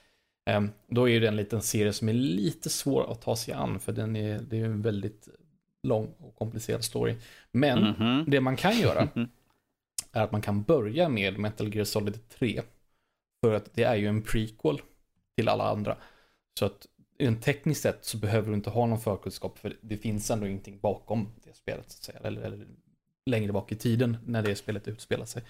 [0.51, 3.81] Ehm, då är det en liten serie som är lite svår att ta sig an.
[3.81, 5.29] För den är, det är en väldigt
[5.83, 7.17] lång och komplicerad story.
[7.53, 8.25] Men Mhm.
[8.31, 9.09] det man kan göra
[10.13, 12.63] är att man kan börja med Metal Gear Solid 3.
[13.45, 14.81] För att det är ju en prequel
[15.37, 15.97] till alla andra.
[16.59, 16.87] Så att
[17.19, 20.79] rent tekniskt sett så behöver du inte ha någon förkunskap för det finns ändå ingenting
[20.79, 22.19] bakom det spelet så att säga.
[22.25, 22.67] Eller, eller
[23.27, 25.43] längre bak i tiden när det spelet utspelar sig.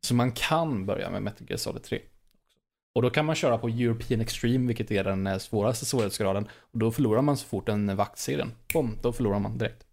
[0.00, 2.00] Så man kan börja med Metal Gear Solid 3.
[2.94, 6.48] Och då kan man köra på European Extreme, vilket är den eh, svåraste svårighetsgraden.
[6.72, 8.52] Och då förlorar man så fort en vaktserien.
[8.74, 9.84] Bom, då förlorar man direkt.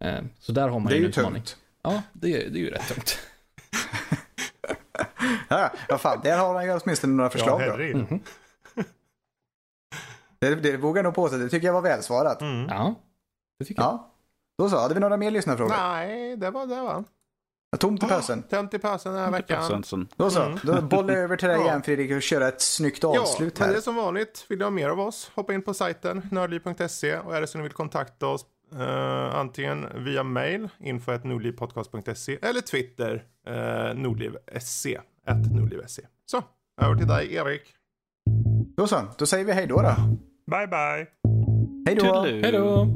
[0.00, 1.32] Eh, Så där har man Det är en ju utmaning.
[1.32, 1.56] tungt.
[1.82, 3.18] Ja, det är, det är ju rätt tungt.
[5.48, 7.76] Ja, vad fan, där har man ju åtminstone några förslag ja.
[7.76, 8.20] Mhm.
[10.38, 11.36] Det, det vågar jag nog påstå.
[11.36, 12.40] Det tycker jag var välsvarat.
[12.42, 12.66] Mm.
[12.68, 12.94] Ja,
[13.58, 13.88] det tycker jag.
[13.92, 14.12] Ja.
[14.58, 15.74] Då så, hade vi några mer lyssnarfrågor?
[15.78, 17.04] Nej, det var det va?
[17.78, 18.42] Tomt i pösen.
[18.42, 19.82] Tömt i pausen den här veckan.
[20.16, 20.58] Då så, Mm.
[20.62, 21.64] då bollar jag över till dig Ja.
[21.64, 23.72] igen Fredrik och köra ett snyggt Ja, avslut men här.
[23.74, 24.46] det är som vanligt.
[24.48, 25.30] Vill du ha mer av oss?
[25.34, 28.44] Hoppa in på sajten nördliv.se och är det så ni vill kontakta oss
[28.74, 35.00] eh, antingen via mail info.nordlivpodcast.se eller Twitter eh, nordliv.se
[35.50, 36.02] nordliv.se.
[36.26, 36.42] Så,
[36.82, 37.62] över till dig Erik.
[38.76, 39.94] Då så, då säger vi hej då då.
[40.50, 41.06] Bye bye!
[41.86, 42.20] Hej då!
[42.22, 42.86] Hej då!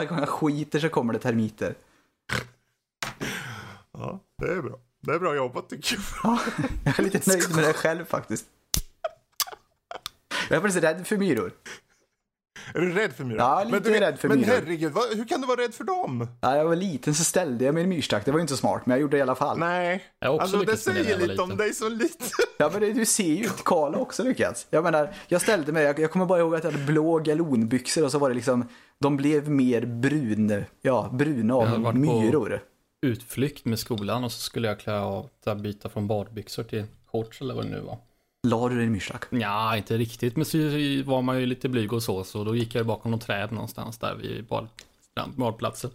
[0.00, 1.74] Varje gång jag skiter så kommer det termiter.
[3.92, 4.78] Ja, det är bra.
[5.00, 6.04] Det är bra jobbat tycker jag.
[6.22, 6.40] Ja,
[6.84, 8.46] jag är lite nöjd med det själv faktiskt.
[10.48, 11.52] Jag är faktiskt rädd för myror.
[12.74, 13.38] Är du rädd för myror?
[13.38, 14.48] Ja, lite men du, rädd för men myror.
[14.52, 16.28] herregud, vad, hur kan du vara rädd för dem?
[16.42, 18.24] När jag var liten så ställde jag mig i en myrstack.
[18.24, 19.58] Det var ju inte så smart, men jag gjorde det i alla fall.
[19.58, 20.02] Nej.
[20.18, 21.56] Jag har också alltså det säger lite om liten.
[21.56, 22.24] dig så lite.
[22.58, 23.64] Ja, men det, du ser ju ut.
[23.64, 24.66] Karl har också lyckats.
[24.70, 28.04] Jag menar, jag ställde mig, jag, jag kommer bara ihåg att jag hade blå galonbyxor
[28.04, 32.60] och så var det liksom, de blev mer brun, ja, bruna av varit på- myror.
[33.02, 37.54] Utflykt med skolan och så skulle jag klä av, byta från badbyxor till shorts eller
[37.54, 37.98] vad det nu var.
[38.48, 39.24] La du dig i en myrstack?
[39.30, 40.58] Ja, inte riktigt, men så
[41.04, 43.98] var man ju lite blyg och så, så då gick jag bakom något träd någonstans
[43.98, 44.68] där vid bad,
[45.36, 45.90] badplatsen.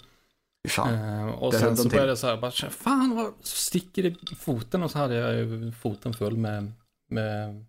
[0.68, 0.94] Fan.
[0.94, 1.92] Eh, och sen så till.
[1.92, 5.72] började jag så här, bara, fan vad sticker i foten och så hade jag ju
[5.72, 6.72] foten full med,
[7.10, 7.66] med,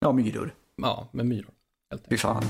[0.00, 0.54] Ja, myror.
[0.82, 1.50] ja, med myror.
[2.08, 2.44] Fy fan.